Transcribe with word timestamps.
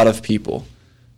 lot 0.00 0.06
of 0.06 0.22
people. 0.22 0.64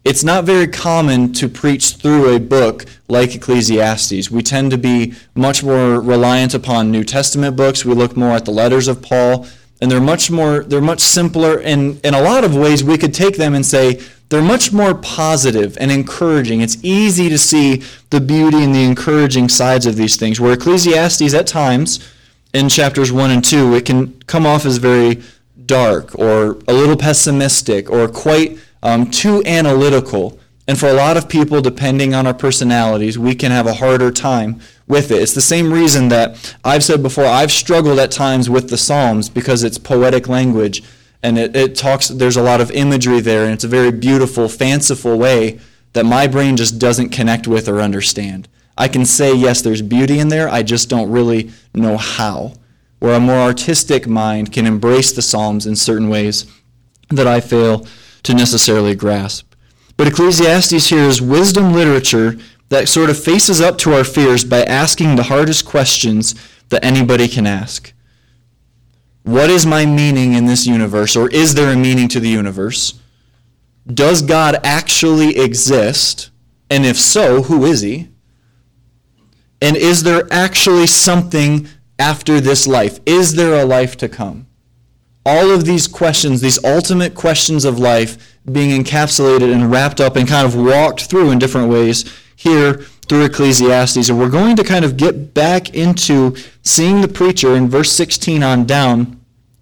It's 0.04 0.24
not 0.24 0.44
very 0.44 0.66
common 0.66 1.32
to 1.34 1.48
preach 1.48 1.94
through 1.94 2.34
a 2.34 2.40
book 2.40 2.84
like 3.08 3.36
Ecclesiastes. 3.36 4.28
We 4.28 4.42
tend 4.42 4.72
to 4.72 4.78
be 4.78 5.14
much 5.36 5.62
more 5.62 6.00
reliant 6.00 6.52
upon 6.54 6.90
New 6.90 7.04
Testament 7.04 7.54
books. 7.56 7.84
We 7.84 7.94
look 7.94 8.16
more 8.16 8.32
at 8.32 8.44
the 8.44 8.50
letters 8.50 8.88
of 8.88 9.00
Paul, 9.00 9.46
and 9.80 9.88
they're 9.88 10.00
much 10.00 10.32
more 10.32 10.64
they're 10.64 10.80
much 10.80 11.00
simpler 11.00 11.58
and 11.60 12.04
in 12.04 12.14
a 12.14 12.20
lot 12.20 12.44
of 12.44 12.56
ways 12.56 12.82
we 12.82 12.96
could 12.98 13.14
take 13.14 13.36
them 13.36 13.54
and 13.54 13.64
say 13.64 14.00
they're 14.28 14.50
much 14.56 14.72
more 14.72 14.94
positive 14.94 15.78
and 15.80 15.92
encouraging. 15.92 16.60
It's 16.60 16.78
easy 16.82 17.28
to 17.28 17.38
see 17.38 17.82
the 18.10 18.20
beauty 18.20 18.64
and 18.64 18.74
the 18.74 18.84
encouraging 18.84 19.48
sides 19.48 19.86
of 19.86 19.94
these 19.94 20.16
things. 20.16 20.40
Where 20.40 20.54
Ecclesiastes 20.54 21.34
at 21.34 21.46
times 21.46 21.88
in 22.52 22.68
chapters 22.68 23.12
1 23.12 23.30
and 23.30 23.44
2 23.44 23.76
it 23.76 23.84
can 23.84 24.20
come 24.22 24.44
off 24.44 24.66
as 24.66 24.78
very 24.78 25.22
dark 25.66 26.18
or 26.18 26.58
a 26.66 26.72
little 26.72 26.96
pessimistic 26.96 27.88
or 27.90 28.08
quite 28.08 28.58
um, 28.82 29.10
too 29.10 29.42
analytical. 29.44 30.38
And 30.68 30.78
for 30.78 30.86
a 30.86 30.92
lot 30.94 31.16
of 31.16 31.28
people, 31.28 31.60
depending 31.60 32.14
on 32.14 32.26
our 32.26 32.34
personalities, 32.34 33.18
we 33.18 33.34
can 33.34 33.50
have 33.50 33.66
a 33.66 33.74
harder 33.74 34.10
time 34.10 34.60
with 34.86 35.10
it. 35.10 35.22
It's 35.22 35.34
the 35.34 35.40
same 35.40 35.72
reason 35.72 36.08
that 36.08 36.54
I've 36.64 36.84
said 36.84 37.02
before, 37.02 37.24
I've 37.24 37.50
struggled 37.50 37.98
at 37.98 38.10
times 38.10 38.48
with 38.48 38.70
the 38.70 38.78
Psalms 38.78 39.28
because 39.28 39.64
it's 39.64 39.78
poetic 39.78 40.28
language 40.28 40.82
and 41.22 41.38
it, 41.38 41.54
it 41.54 41.76
talks, 41.76 42.08
there's 42.08 42.36
a 42.36 42.42
lot 42.42 42.60
of 42.60 42.70
imagery 42.72 43.20
there, 43.20 43.44
and 43.44 43.52
it's 43.52 43.64
a 43.64 43.68
very 43.68 43.92
beautiful, 43.92 44.48
fanciful 44.48 45.18
way 45.18 45.60
that 45.92 46.04
my 46.04 46.26
brain 46.26 46.56
just 46.56 46.78
doesn't 46.78 47.10
connect 47.10 47.46
with 47.46 47.68
or 47.68 47.80
understand. 47.80 48.48
I 48.76 48.88
can 48.88 49.04
say, 49.04 49.34
yes, 49.34 49.62
there's 49.62 49.82
beauty 49.82 50.18
in 50.18 50.28
there, 50.28 50.48
I 50.48 50.62
just 50.62 50.88
don't 50.88 51.10
really 51.10 51.50
know 51.74 51.96
how. 51.96 52.54
Where 52.98 53.14
a 53.14 53.20
more 53.20 53.36
artistic 53.36 54.06
mind 54.06 54.52
can 54.52 54.66
embrace 54.66 55.12
the 55.12 55.22
Psalms 55.22 55.66
in 55.66 55.76
certain 55.76 56.08
ways 56.08 56.46
that 57.10 57.26
I 57.26 57.40
fail 57.40 57.86
to 58.22 58.34
necessarily 58.34 58.94
grasp. 58.94 59.54
But 59.96 60.06
Ecclesiastes 60.08 60.88
here 60.88 61.04
is 61.04 61.20
wisdom 61.20 61.72
literature 61.72 62.36
that 62.68 62.88
sort 62.88 63.10
of 63.10 63.22
faces 63.22 63.60
up 63.60 63.76
to 63.78 63.92
our 63.92 64.04
fears 64.04 64.44
by 64.44 64.62
asking 64.64 65.16
the 65.16 65.24
hardest 65.24 65.64
questions 65.64 66.34
that 66.70 66.84
anybody 66.84 67.28
can 67.28 67.46
ask. 67.46 67.92
What 69.24 69.50
is 69.50 69.66
my 69.66 69.86
meaning 69.86 70.32
in 70.32 70.46
this 70.46 70.66
universe, 70.66 71.14
or 71.14 71.28
is 71.30 71.54
there 71.54 71.72
a 71.72 71.76
meaning 71.76 72.08
to 72.08 72.20
the 72.20 72.28
universe? 72.28 72.98
Does 73.86 74.22
God 74.22 74.56
actually 74.64 75.38
exist? 75.38 76.30
And 76.70 76.86
if 76.86 76.98
so, 76.98 77.42
who 77.42 77.64
is 77.66 77.82
he? 77.82 78.08
And 79.60 79.76
is 79.76 80.02
there 80.02 80.26
actually 80.30 80.86
something 80.86 81.68
after 81.98 82.40
this 82.40 82.66
life? 82.66 82.98
Is 83.06 83.34
there 83.34 83.60
a 83.60 83.64
life 83.64 83.96
to 83.98 84.08
come? 84.08 84.46
All 85.24 85.50
of 85.50 85.64
these 85.64 85.86
questions, 85.86 86.40
these 86.40 86.62
ultimate 86.64 87.14
questions 87.14 87.64
of 87.64 87.78
life, 87.78 88.38
being 88.50 88.82
encapsulated 88.82 89.52
and 89.52 89.70
wrapped 89.70 90.00
up 90.00 90.16
and 90.16 90.28
kind 90.28 90.46
of 90.46 90.56
walked 90.56 91.02
through 91.02 91.30
in 91.30 91.38
different 91.38 91.68
ways 91.68 92.04
here 92.34 92.74
through 93.08 93.24
Ecclesiastes. 93.24 94.08
And 94.08 94.18
we're 94.18 94.30
going 94.30 94.56
to 94.56 94.64
kind 94.64 94.84
of 94.84 94.96
get 94.96 95.32
back 95.32 95.74
into 95.74 96.36
seeing 96.62 97.00
the 97.00 97.08
preacher 97.08 97.54
in 97.54 97.68
verse 97.68 97.92
16 97.92 98.42
on 98.42 98.64
down, 98.64 99.20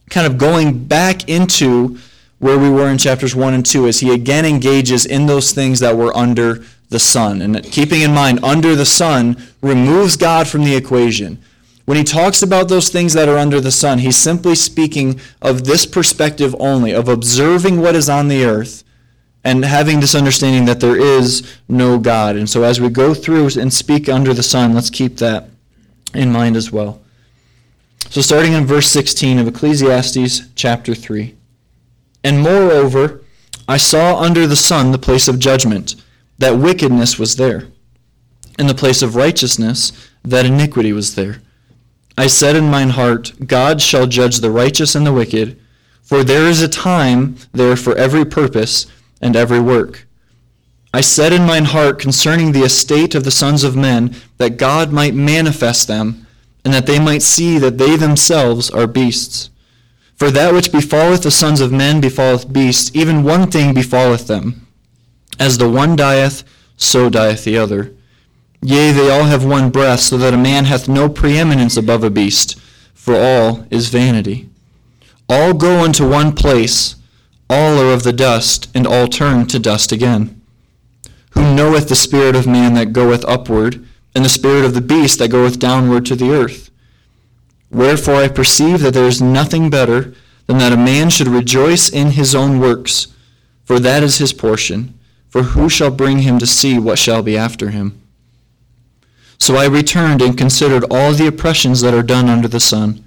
kind 0.09 0.27
of 0.27 0.39
going 0.39 0.85
back 0.85 1.29
into 1.29 1.99
where 2.39 2.59
we 2.59 2.71
were 2.71 2.89
in 2.89 2.97
chapters 2.97 3.35
1 3.35 3.53
and 3.53 3.67
2 3.67 3.87
as 3.87 4.01
he 4.01 4.15
again 4.15 4.47
engages 4.47 5.05
in 5.05 5.27
those 5.27 5.53
things 5.53 5.81
that 5.81 5.97
were 5.97 6.17
under 6.17 6.65
the 6.89 6.99
sun. 6.99 7.43
And 7.43 7.63
keeping 7.65 8.01
in 8.01 8.15
mind, 8.15 8.43
under 8.43 8.75
the 8.75 8.87
sun 8.87 9.37
removes 9.63 10.17
God 10.17 10.49
from 10.49 10.65
the 10.65 10.75
equation. 10.75 11.43
When 11.91 11.99
he 11.99 12.05
talks 12.05 12.41
about 12.41 12.69
those 12.69 12.89
things 12.89 13.15
that 13.15 13.29
are 13.29 13.37
under 13.37 13.61
the 13.61 13.73
sun, 13.73 13.99
he's 13.99 14.17
simply 14.17 14.55
speaking 14.55 15.21
of 15.43 15.65
this 15.65 15.87
perspective 15.87 16.55
only, 16.61 16.93
of 16.93 17.09
observing 17.09 17.81
what 17.81 17.97
is 17.97 18.09
on 18.09 18.29
the 18.29 18.45
earth 18.45 18.85
and 19.43 19.65
having 19.65 19.99
this 19.99 20.15
understanding 20.15 20.67
that 20.67 20.79
there 20.79 20.95
is 20.95 21.59
no 21.69 21.99
God. 21.99 22.37
And 22.37 22.49
so 22.49 22.63
as 22.63 22.81
we 22.81 22.91
go 22.91 23.13
through 23.13 23.49
and 23.59 23.73
speak 23.73 24.09
under 24.09 24.33
the 24.33 24.45
sun, 24.45 24.73
let's 24.73 24.89
keep 24.89 25.17
that 25.17 25.49
in 26.15 26.31
mind 26.31 26.55
as 26.55 26.71
well. 26.71 27.03
So 28.09 28.21
starting 28.21 28.53
in 28.53 28.67
verse 28.67 28.87
16 28.87 29.41
of 29.41 29.49
Ecclesiastes 29.49 30.43
chapter 30.55 30.95
3. 30.95 31.35
And 32.23 32.41
moreover, 32.41 33.25
I 33.67 33.79
saw 33.79 34.17
under 34.21 34.47
the 34.47 34.55
sun 34.55 34.93
the 34.93 34.97
place 34.97 35.27
of 35.27 35.41
judgment, 35.41 35.97
that 36.39 36.57
wickedness 36.57 37.19
was 37.19 37.35
there. 37.35 37.67
In 38.61 38.69
the 38.69 38.75
place 38.77 39.03
of 39.03 39.17
righteousness, 39.17 40.09
that 40.23 40.47
iniquity 40.47 40.93
was 40.93 41.17
there. 41.17 41.43
I 42.19 42.27
said 42.27 42.57
in 42.57 42.71
mine 42.71 42.91
heart, 42.91 43.33
God 43.47 43.81
shall 43.81 44.07
judge 44.07 44.39
the 44.39 44.51
righteous 44.51 44.95
and 44.95 45.07
the 45.07 45.13
wicked, 45.13 45.59
for 46.03 46.25
there 46.25 46.47
is 46.47 46.61
a 46.61 46.69
time 46.69 47.37
there 47.53 47.77
for 47.77 47.97
every 47.97 48.25
purpose 48.25 48.87
and 49.21 49.37
every 49.37 49.61
work. 49.61 50.07
I 50.93 51.03
said 51.03 51.33
in 51.33 51.47
mine 51.47 51.67
heart 51.67 52.01
concerning 52.01 52.53
the 52.53 52.65
estate 52.65 53.15
of 53.15 53.23
the 53.23 53.31
sons 53.31 53.63
of 53.63 53.77
men, 53.77 54.17
that 54.39 54.57
God 54.57 54.93
might 54.93 55.15
manifest 55.15 55.87
them, 55.87 56.27
and 56.65 56.75
that 56.75 56.87
they 56.87 56.99
might 56.99 57.23
see 57.23 57.59
that 57.59 57.79
they 57.79 57.97
themselves 57.97 58.71
are 58.71 58.87
beasts. 58.87 59.51
For 60.17 60.31
that 60.33 60.53
which 60.53 60.73
befalleth 60.73 61.23
the 61.23 61.31
sons 61.31 61.61
of 61.61 61.73
men 61.73 62.01
befalleth 62.01 62.53
beasts, 62.53 62.91
even 62.93 63.23
one 63.23 63.51
thing 63.51 63.73
befalleth 63.73 64.27
them. 64.27 64.67
As 65.39 65.57
the 65.57 65.71
one 65.71 65.97
dieth, 65.97 66.45
so 66.77 67.09
dieth 67.09 67.45
the 67.45 67.57
other. 67.57 67.95
Yea, 68.63 68.93
they 68.93 69.11
all 69.11 69.25
have 69.25 69.45
one 69.45 69.71
breath, 69.71 70.01
so 70.01 70.19
that 70.19 70.35
a 70.35 70.39
man 70.39 70.67
hath 70.67 70.89
no 70.89 71.09
preeminence 71.09 71.77
above 71.77 72.05
a 72.05 72.11
beast, 72.11 72.61
for 72.93 73.15
all 73.15 73.67
is 73.71 73.89
vanity. 73.89 74.49
All 75.29 75.55
go 75.55 75.81
unto 75.83 76.07
one 76.07 76.35
place, 76.35 76.97
all 77.49 77.79
are 77.79 77.93
of 77.93 78.03
the 78.03 78.13
dust, 78.13 78.69
and 78.75 78.87
all 78.87 79.09
turn 79.09 79.47
to 79.47 79.59
dust 79.59 79.93
again. 79.93 80.41
Who 81.31 81.55
knoweth 81.55 81.89
the 81.89 81.97
spirit 81.97 82.37
of 82.37 82.47
man 82.47 82.75
that 82.75 82.93
goeth 82.93 83.25
upward, 83.25 83.87
and 84.15 84.25
the 84.25 84.29
spirit 84.29 84.65
of 84.65 84.75
the 84.75 84.81
beast 84.81 85.21
that 85.21 85.31
goeth 85.31 85.59
downward 85.59 86.05
to 86.07 86.17
the 86.17 86.31
earth? 86.31 86.71
Wherefore 87.71 88.17
I 88.17 88.29
perceive 88.29 88.81
that 88.81 88.95
there 88.95 89.07
is 89.07 89.23
nothing 89.23 89.71
better 89.71 90.13
than 90.47 90.59
that 90.59 90.73
a 90.73 90.77
man 90.77 91.09
should 91.09 91.29
rejoice 91.29 91.89
in 91.89 92.11
his 92.11 92.35
own 92.35 92.59
works, 92.59 93.07
for 93.65 93.79
that 93.79 94.03
is 94.03 94.19
his 94.19 94.33
portion. 94.33 94.99
For 95.29 95.45
who 95.45 95.69
shall 95.69 95.93
bring 95.93 96.19
him 96.19 96.41
to 96.41 96.47
see 96.47 96.77
what 96.79 96.99
shall 96.99 97.23
be 97.23 97.39
after 97.39 97.71
him? 97.71 98.00
So 99.41 99.57
I 99.57 99.67
returned 99.67 100.21
and 100.23 100.37
considered 100.37 100.85
all 100.91 101.13
the 101.13 101.27
oppressions 101.27 101.81
that 101.81 101.95
are 101.95 102.03
done 102.03 102.29
under 102.29 102.47
the 102.47 102.61
sun. 102.61 103.05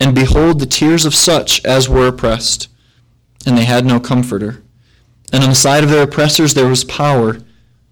And 0.00 0.14
behold, 0.14 0.58
the 0.58 0.66
tears 0.66 1.04
of 1.04 1.14
such 1.14 1.64
as 1.64 1.88
were 1.88 2.08
oppressed, 2.08 2.68
and 3.46 3.56
they 3.56 3.64
had 3.64 3.84
no 3.84 4.00
comforter. 4.00 4.62
And 5.32 5.42
on 5.42 5.50
the 5.50 5.54
side 5.54 5.84
of 5.84 5.90
their 5.90 6.02
oppressors 6.02 6.54
there 6.54 6.68
was 6.68 6.84
power, 6.84 7.38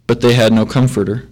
but 0.07 0.21
they 0.21 0.35
had 0.35 0.53
no 0.53 0.65
comforter. 0.65 1.29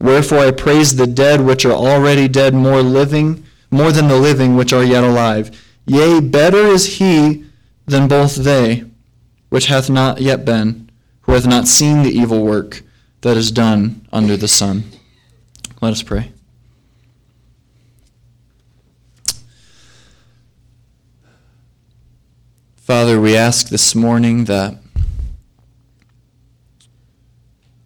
Wherefore 0.00 0.38
I 0.40 0.50
praise 0.50 0.96
the 0.96 1.06
dead 1.06 1.40
which 1.40 1.64
are 1.64 1.72
already 1.72 2.26
dead 2.26 2.54
more 2.54 2.82
living, 2.82 3.44
more 3.70 3.92
than 3.92 4.08
the 4.08 4.18
living 4.18 4.56
which 4.56 4.72
are 4.72 4.84
yet 4.84 5.04
alive. 5.04 5.50
Yea, 5.86 6.20
better 6.20 6.66
is 6.66 6.98
he 6.98 7.44
than 7.86 8.08
both 8.08 8.36
they, 8.36 8.84
which 9.50 9.66
hath 9.66 9.88
not 9.88 10.20
yet 10.20 10.44
been, 10.44 10.90
who 11.22 11.32
hath 11.32 11.46
not 11.46 11.68
seen 11.68 12.02
the 12.02 12.10
evil 12.10 12.42
work 12.42 12.82
that 13.20 13.36
is 13.36 13.50
done 13.50 14.06
under 14.12 14.36
the 14.36 14.48
sun. 14.48 14.84
Let 15.84 15.92
us 15.92 16.02
pray. 16.02 16.32
Father, 22.76 23.20
we 23.20 23.36
ask 23.36 23.68
this 23.68 23.94
morning 23.94 24.46
that 24.46 24.78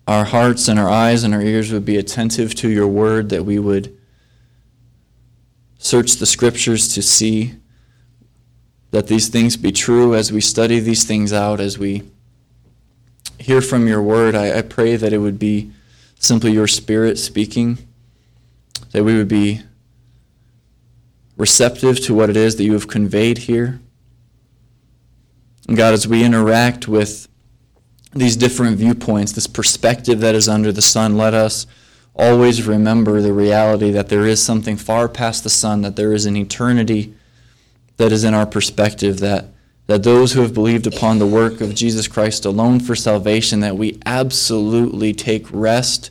our 0.07 0.27
hearts 0.27 0.69
and 0.69 0.79
our 0.79 0.89
eyes 0.89 1.25
and 1.25 1.35
our 1.35 1.43
ears 1.43 1.73
would 1.73 1.85
be 1.85 1.97
attentive 1.97 2.55
to 2.55 2.69
your 2.69 2.87
word, 2.87 3.31
that 3.31 3.45
we 3.45 3.59
would 3.59 3.99
search 5.79 6.19
the 6.19 6.27
scriptures 6.27 6.95
to 6.95 7.03
see 7.03 7.57
that 8.93 9.09
these 9.09 9.27
things 9.27 9.57
be 9.57 9.73
true 9.73 10.15
as 10.15 10.31
we 10.31 10.41
study 10.41 10.79
these 10.79 11.03
things 11.03 11.33
out, 11.33 11.59
as 11.59 11.81
we 11.81 12.05
hear 13.41 13.61
from 13.61 13.89
your 13.89 14.01
word. 14.01 14.37
I, 14.37 14.59
I 14.59 14.63
pray 14.63 14.95
that 14.95 15.13
it 15.13 15.19
would 15.19 15.41
be 15.41 15.73
simply 16.21 16.53
your 16.53 16.69
spirit 16.69 17.19
speaking 17.19 17.87
that 18.93 19.05
we 19.05 19.17
would 19.17 19.29
be 19.29 19.63
receptive 21.37 22.01
to 22.01 22.15
what 22.15 22.31
it 22.31 22.37
is 22.37 22.57
that 22.57 22.65
you 22.65 22.73
have 22.73 22.89
conveyed 22.89 23.39
here. 23.39 23.81
And 25.69 25.77
God, 25.77 25.95
as 25.95 26.09
we 26.09 26.25
interact 26.25 26.89
with 26.89 27.29
these 28.13 28.37
different 28.37 28.79
viewpoints, 28.79 29.33
this 29.33 29.47
perspective 29.47 30.21
that 30.21 30.35
is 30.35 30.49
under 30.49 30.73
the 30.73 30.83
sun, 30.83 31.17
let 31.17 31.35
us 31.35 31.67
always 32.15 32.67
remember 32.67 33.21
the 33.21 33.33
reality 33.33 33.91
that 33.91 34.09
there 34.09 34.27
is 34.27 34.43
something 34.43 34.77
far 34.77 35.09
past 35.09 35.45
the 35.45 35.51
sun, 35.51 35.83
that 35.83 35.95
there 35.95 36.13
is 36.13 36.27
an 36.27 36.37
eternity 36.37 37.15
that 37.97 38.11
is 38.11 38.25
in 38.25 38.35
our 38.35 38.47
perspective, 38.47 39.21
that, 39.21 39.47
that 39.87 40.03
those 40.03 40.33
who 40.33 40.41
have 40.41 40.55
believed 40.55 40.87
upon 40.87 41.19
the 41.19 41.27
work 41.27 41.61
of 41.61 41.75
Jesus 41.75 42.09
Christ 42.09 42.45
alone 42.45 42.81
for 42.81 42.97
salvation, 42.97 43.61
that 43.61 43.77
we 43.77 44.01
absolutely 44.05 45.13
take 45.13 45.47
rest 45.51 46.11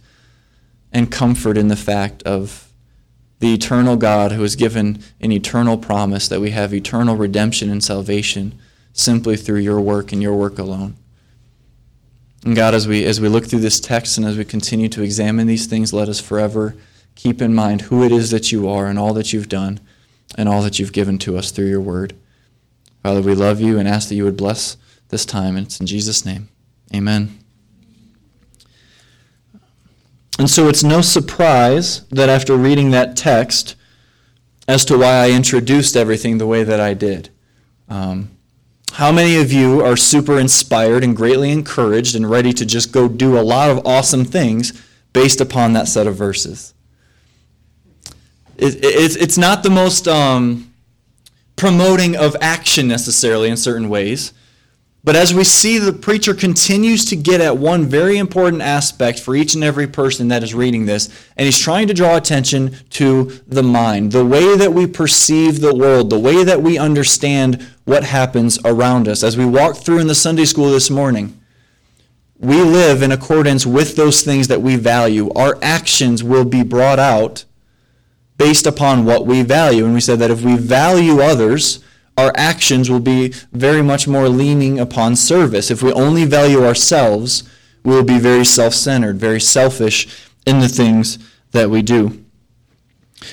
and 0.93 1.11
comfort 1.11 1.57
in 1.57 1.67
the 1.67 1.75
fact 1.75 2.23
of 2.23 2.66
the 3.39 3.53
eternal 3.53 3.95
God 3.95 4.31
who 4.31 4.41
has 4.41 4.55
given 4.55 5.03
an 5.21 5.31
eternal 5.31 5.77
promise 5.77 6.27
that 6.27 6.41
we 6.41 6.51
have 6.51 6.73
eternal 6.73 7.15
redemption 7.15 7.69
and 7.69 7.83
salvation 7.83 8.57
simply 8.93 9.37
through 9.37 9.59
your 9.59 9.79
work 9.79 10.11
and 10.11 10.21
your 10.21 10.35
work 10.35 10.57
alone. 10.57 10.95
And 12.43 12.55
God, 12.55 12.73
as 12.73 12.87
we, 12.87 13.05
as 13.05 13.21
we 13.21 13.27
look 13.27 13.45
through 13.45 13.59
this 13.59 13.79
text 13.79 14.17
and 14.17 14.25
as 14.25 14.37
we 14.37 14.45
continue 14.45 14.89
to 14.89 15.03
examine 15.03 15.47
these 15.47 15.67
things, 15.67 15.93
let 15.93 16.09
us 16.09 16.19
forever 16.19 16.75
keep 17.15 17.41
in 17.41 17.53
mind 17.53 17.81
who 17.81 18.03
it 18.03 18.11
is 18.11 18.31
that 18.31 18.51
you 18.51 18.69
are 18.69 18.85
and 18.85 18.97
all 18.97 19.13
that 19.13 19.33
you've 19.33 19.49
done 19.49 19.79
and 20.37 20.47
all 20.47 20.61
that 20.61 20.79
you've 20.79 20.93
given 20.93 21.17
to 21.17 21.37
us 21.37 21.51
through 21.51 21.67
your 21.67 21.81
word. 21.81 22.15
Father, 23.03 23.21
we 23.21 23.35
love 23.35 23.59
you 23.59 23.79
and 23.79 23.87
ask 23.87 24.09
that 24.09 24.15
you 24.15 24.23
would 24.23 24.37
bless 24.37 24.77
this 25.09 25.25
time. 25.25 25.55
And 25.55 25.65
it's 25.65 25.79
in 25.79 25.87
Jesus' 25.87 26.25
name. 26.25 26.49
Amen. 26.93 27.46
And 30.39 30.49
so 30.49 30.67
it's 30.67 30.83
no 30.83 31.01
surprise 31.01 32.01
that 32.09 32.29
after 32.29 32.55
reading 32.55 32.91
that 32.91 33.17
text, 33.17 33.75
as 34.67 34.85
to 34.85 34.97
why 34.97 35.23
I 35.23 35.31
introduced 35.31 35.95
everything 35.95 36.37
the 36.37 36.45
way 36.45 36.63
that 36.63 36.79
I 36.79 36.93
did. 36.93 37.29
Um, 37.89 38.31
how 38.93 39.11
many 39.11 39.37
of 39.37 39.51
you 39.51 39.83
are 39.83 39.95
super 39.95 40.39
inspired 40.39 41.03
and 41.03 41.15
greatly 41.15 41.51
encouraged 41.51 42.15
and 42.15 42.29
ready 42.29 42.51
to 42.53 42.65
just 42.65 42.91
go 42.91 43.07
do 43.07 43.37
a 43.37 43.41
lot 43.41 43.69
of 43.69 43.85
awesome 43.85 44.25
things 44.25 44.73
based 45.13 45.39
upon 45.39 45.73
that 45.73 45.87
set 45.87 46.07
of 46.07 46.15
verses? 46.15 46.73
It, 48.57 48.75
it, 48.83 49.17
it's, 49.21 49.37
not 49.37 49.61
the 49.63 49.69
most 49.69 50.07
um, 50.07 50.73
promoting 51.55 52.15
of 52.15 52.35
action 52.41 52.87
necessarily 52.87 53.49
in 53.49 53.57
certain 53.57 53.87
ways. 53.87 54.33
But 55.03 55.15
as 55.15 55.33
we 55.33 55.45
see, 55.45 55.77
the 55.77 55.93
preacher 55.93 56.33
continues 56.33 57.05
to 57.05 57.15
get 57.15 57.39
at 57.39 57.57
one 57.57 57.85
very 57.85 58.17
important 58.17 58.61
aspect 58.61 59.19
for 59.19 59.35
each 59.35 59.55
and 59.55 59.63
every 59.63 59.87
person 59.87 60.27
that 60.27 60.43
is 60.43 60.53
reading 60.53 60.85
this, 60.85 61.07
and 61.37 61.45
he's 61.45 61.59
trying 61.59 61.87
to 61.87 61.93
draw 61.93 62.17
attention 62.17 62.75
to 62.91 63.31
the 63.47 63.63
mind, 63.63 64.11
the 64.11 64.25
way 64.25 64.57
that 64.57 64.73
we 64.73 64.85
perceive 64.85 65.61
the 65.61 65.73
world, 65.73 66.09
the 66.09 66.19
way 66.19 66.43
that 66.43 66.61
we 66.61 66.77
understand 66.77 67.65
what 67.85 68.03
happens 68.03 68.59
around 68.65 69.07
us. 69.07 69.23
As 69.23 69.37
we 69.37 69.45
walked 69.45 69.77
through 69.77 69.99
in 69.99 70.07
the 70.07 70.15
Sunday 70.15 70.45
school 70.45 70.71
this 70.71 70.89
morning, 70.89 71.39
we 72.39 72.61
live 72.61 73.01
in 73.01 73.11
accordance 73.11 73.65
with 73.65 73.95
those 73.95 74.23
things 74.23 74.47
that 74.49 74.61
we 74.61 74.75
value. 74.75 75.31
Our 75.33 75.57
actions 75.61 76.23
will 76.23 76.45
be 76.45 76.63
brought 76.63 76.99
out 76.99 77.45
based 78.37 78.67
upon 78.67 79.05
what 79.05 79.25
we 79.25 79.41
value. 79.41 79.85
And 79.85 79.93
we 79.93 80.01
said 80.01 80.19
that 80.19 80.31
if 80.31 80.43
we 80.43 80.55
value 80.55 81.21
others, 81.21 81.83
our 82.17 82.31
actions 82.35 82.89
will 82.89 82.99
be 82.99 83.29
very 83.51 83.81
much 83.81 84.07
more 84.07 84.27
leaning 84.27 84.79
upon 84.79 85.15
service. 85.15 85.69
If 85.69 85.83
we 85.83 85.93
only 85.93 86.25
value 86.25 86.65
ourselves, 86.65 87.43
we 87.83 87.93
will 87.93 88.03
be 88.03 88.19
very 88.19 88.43
self 88.43 88.73
centered, 88.73 89.17
very 89.17 89.39
selfish 89.39 90.07
in 90.45 90.59
the 90.59 90.67
things 90.67 91.19
that 91.51 91.69
we 91.69 91.81
do. 91.81 92.23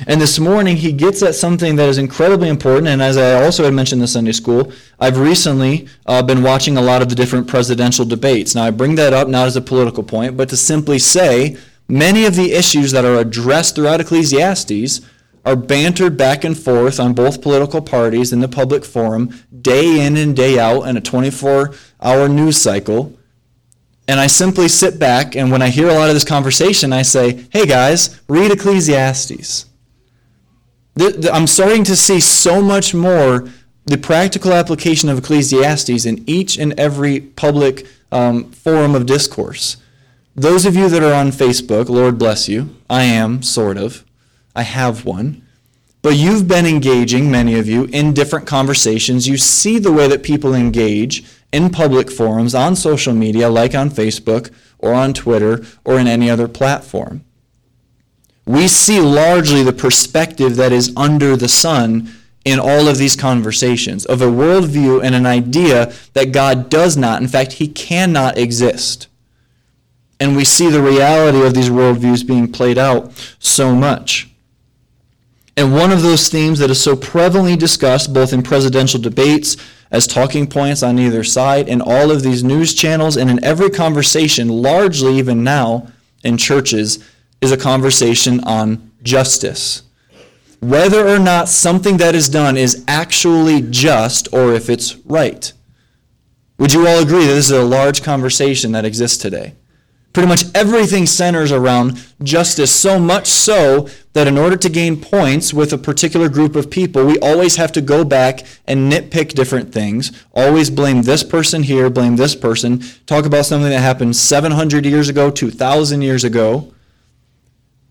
And 0.06 0.20
this 0.20 0.38
morning, 0.38 0.76
he 0.76 0.92
gets 0.92 1.22
at 1.22 1.34
something 1.34 1.76
that 1.76 1.88
is 1.88 1.98
incredibly 1.98 2.48
important. 2.48 2.88
And 2.88 3.02
as 3.02 3.16
I 3.16 3.44
also 3.44 3.64
had 3.64 3.74
mentioned 3.74 4.00
in 4.00 4.08
Sunday 4.08 4.32
school, 4.32 4.72
I've 4.98 5.18
recently 5.18 5.88
uh, 6.06 6.22
been 6.22 6.42
watching 6.42 6.76
a 6.76 6.82
lot 6.82 7.02
of 7.02 7.08
the 7.08 7.14
different 7.14 7.48
presidential 7.48 8.04
debates. 8.04 8.54
Now, 8.54 8.64
I 8.64 8.70
bring 8.70 8.94
that 8.94 9.12
up 9.12 9.28
not 9.28 9.46
as 9.46 9.56
a 9.56 9.60
political 9.60 10.02
point, 10.02 10.36
but 10.36 10.48
to 10.48 10.56
simply 10.56 10.98
say 10.98 11.56
many 11.86 12.24
of 12.24 12.34
the 12.34 12.52
issues 12.52 12.92
that 12.92 13.04
are 13.04 13.16
addressed 13.16 13.76
throughout 13.76 14.00
Ecclesiastes 14.00 15.00
are 15.44 15.56
bantered 15.56 16.16
back 16.16 16.44
and 16.44 16.56
forth 16.56 16.98
on 16.98 17.12
both 17.12 17.42
political 17.42 17.82
parties 17.82 18.32
in 18.32 18.40
the 18.40 18.48
public 18.48 18.84
forum 18.84 19.34
day 19.60 20.04
in 20.04 20.16
and 20.16 20.34
day 20.34 20.58
out 20.58 20.82
in 20.82 20.96
a 20.96 21.00
24 21.00 21.74
hour 22.00 22.28
news 22.28 22.60
cycle. 22.60 23.16
And 24.06 24.20
I 24.20 24.26
simply 24.26 24.68
sit 24.68 24.98
back, 24.98 25.34
and 25.34 25.50
when 25.50 25.62
I 25.62 25.68
hear 25.68 25.88
a 25.88 25.94
lot 25.94 26.08
of 26.08 26.14
this 26.14 26.24
conversation, 26.24 26.92
I 26.92 27.02
say, 27.02 27.46
hey 27.50 27.66
guys, 27.66 28.20
read 28.28 28.50
Ecclesiastes. 28.50 29.66
I'm 31.32 31.46
starting 31.46 31.84
to 31.84 31.96
see 31.96 32.20
so 32.20 32.60
much 32.62 32.94
more 32.94 33.48
the 33.86 33.98
practical 33.98 34.52
application 34.52 35.08
of 35.08 35.18
Ecclesiastes 35.18 36.06
in 36.06 36.22
each 36.28 36.58
and 36.58 36.78
every 36.78 37.20
public 37.20 37.86
um, 38.12 38.50
forum 38.52 38.94
of 38.94 39.06
discourse. 39.06 39.78
Those 40.36 40.64
of 40.64 40.76
you 40.76 40.88
that 40.88 41.02
are 41.02 41.14
on 41.14 41.28
Facebook, 41.28 41.88
Lord 41.88 42.18
bless 42.18 42.48
you. 42.48 42.74
I 42.88 43.04
am, 43.04 43.42
sort 43.42 43.76
of. 43.76 44.04
I 44.54 44.62
have 44.62 45.04
one. 45.04 45.42
But 46.02 46.16
you've 46.16 46.46
been 46.46 46.66
engaging, 46.66 47.30
many 47.30 47.58
of 47.58 47.66
you, 47.66 47.84
in 47.84 48.12
different 48.12 48.46
conversations. 48.46 49.26
You 49.26 49.38
see 49.38 49.78
the 49.78 49.92
way 49.92 50.06
that 50.06 50.22
people 50.22 50.54
engage 50.54 51.24
in 51.50 51.70
public 51.70 52.10
forums, 52.10 52.54
on 52.54 52.76
social 52.76 53.14
media, 53.14 53.48
like 53.48 53.74
on 53.74 53.88
Facebook 53.88 54.52
or 54.78 54.92
on 54.92 55.14
Twitter 55.14 55.64
or 55.84 55.98
in 55.98 56.06
any 56.06 56.28
other 56.28 56.48
platform. 56.48 57.24
We 58.44 58.68
see 58.68 59.00
largely 59.00 59.62
the 59.62 59.72
perspective 59.72 60.56
that 60.56 60.72
is 60.72 60.92
under 60.94 61.36
the 61.36 61.48
sun 61.48 62.12
in 62.44 62.60
all 62.60 62.88
of 62.88 62.98
these 62.98 63.16
conversations 63.16 64.04
of 64.04 64.20
a 64.20 64.26
worldview 64.26 65.02
and 65.02 65.14
an 65.14 65.24
idea 65.24 65.92
that 66.12 66.32
God 66.32 66.68
does 66.68 66.96
not, 66.96 67.22
in 67.22 67.28
fact, 67.28 67.54
He 67.54 67.68
cannot 67.68 68.36
exist. 68.36 69.06
And 70.20 70.36
we 70.36 70.44
see 70.44 70.68
the 70.68 70.82
reality 70.82 71.40
of 71.42 71.54
these 71.54 71.70
worldviews 71.70 72.26
being 72.26 72.52
played 72.52 72.76
out 72.76 73.12
so 73.38 73.74
much. 73.74 74.28
And 75.56 75.72
one 75.72 75.92
of 75.92 76.02
those 76.02 76.28
themes 76.28 76.58
that 76.58 76.70
is 76.70 76.80
so 76.80 76.96
prevalently 76.96 77.56
discussed 77.58 78.12
both 78.12 78.32
in 78.32 78.42
presidential 78.42 79.00
debates 79.00 79.56
as 79.90 80.06
talking 80.06 80.48
points 80.48 80.82
on 80.82 80.98
either 80.98 81.22
side, 81.22 81.68
in 81.68 81.80
all 81.80 82.10
of 82.10 82.22
these 82.22 82.42
news 82.42 82.74
channels, 82.74 83.16
and 83.16 83.30
in 83.30 83.42
every 83.44 83.70
conversation, 83.70 84.48
largely 84.48 85.16
even 85.16 85.44
now 85.44 85.86
in 86.24 86.36
churches, 86.36 87.04
is 87.40 87.52
a 87.52 87.56
conversation 87.56 88.42
on 88.42 88.90
justice. 89.04 89.82
Whether 90.60 91.06
or 91.06 91.18
not 91.18 91.48
something 91.48 91.98
that 91.98 92.14
is 92.14 92.28
done 92.28 92.56
is 92.56 92.84
actually 92.88 93.62
just 93.62 94.32
or 94.32 94.54
if 94.54 94.68
it's 94.68 94.96
right. 95.04 95.52
Would 96.58 96.72
you 96.72 96.88
all 96.88 97.00
agree 97.02 97.26
that 97.26 97.34
this 97.34 97.46
is 97.46 97.50
a 97.52 97.62
large 97.62 98.02
conversation 98.02 98.72
that 98.72 98.84
exists 98.84 99.18
today? 99.18 99.54
Pretty 100.14 100.28
much 100.28 100.44
everything 100.54 101.06
centers 101.06 101.50
around 101.50 102.00
justice, 102.22 102.72
so 102.72 103.00
much 103.00 103.26
so 103.26 103.88
that 104.12 104.28
in 104.28 104.38
order 104.38 104.56
to 104.56 104.68
gain 104.68 105.00
points 105.00 105.52
with 105.52 105.72
a 105.72 105.76
particular 105.76 106.28
group 106.28 106.54
of 106.54 106.70
people, 106.70 107.04
we 107.04 107.18
always 107.18 107.56
have 107.56 107.72
to 107.72 107.80
go 107.80 108.04
back 108.04 108.46
and 108.64 108.90
nitpick 108.90 109.34
different 109.34 109.72
things, 109.72 110.12
always 110.32 110.70
blame 110.70 111.02
this 111.02 111.24
person 111.24 111.64
here, 111.64 111.90
blame 111.90 112.14
this 112.14 112.36
person, 112.36 112.80
talk 113.06 113.26
about 113.26 113.44
something 113.44 113.68
that 113.68 113.80
happened 113.80 114.14
700 114.14 114.86
years 114.86 115.08
ago, 115.08 115.32
2,000 115.32 116.00
years 116.00 116.22
ago. 116.22 116.72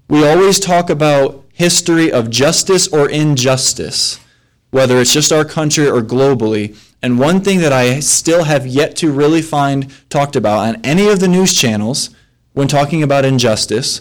We 0.07 0.25
always 0.25 0.61
talk 0.61 0.89
about 0.89 1.43
history 1.51 2.09
of 2.09 2.29
justice 2.29 2.87
or 2.87 3.09
injustice, 3.09 4.17
whether 4.71 4.97
it's 4.97 5.11
just 5.11 5.33
our 5.33 5.43
country 5.43 5.89
or 5.89 6.01
globally. 6.01 6.77
And 7.03 7.19
one 7.19 7.41
thing 7.41 7.59
that 7.59 7.73
I 7.73 8.00
still 8.00 8.45
have 8.45 8.65
yet 8.65 8.95
to 8.97 9.11
really 9.11 9.41
find 9.41 9.94
talked 10.09 10.38
about 10.38 10.59
on 10.59 10.81
any 10.85 11.09
of 11.09 11.19
the 11.19 11.27
news 11.27 11.53
channels 11.53 12.10
when 12.53 12.69
talking 12.69 13.03
about 13.03 13.25
injustice 13.25 14.00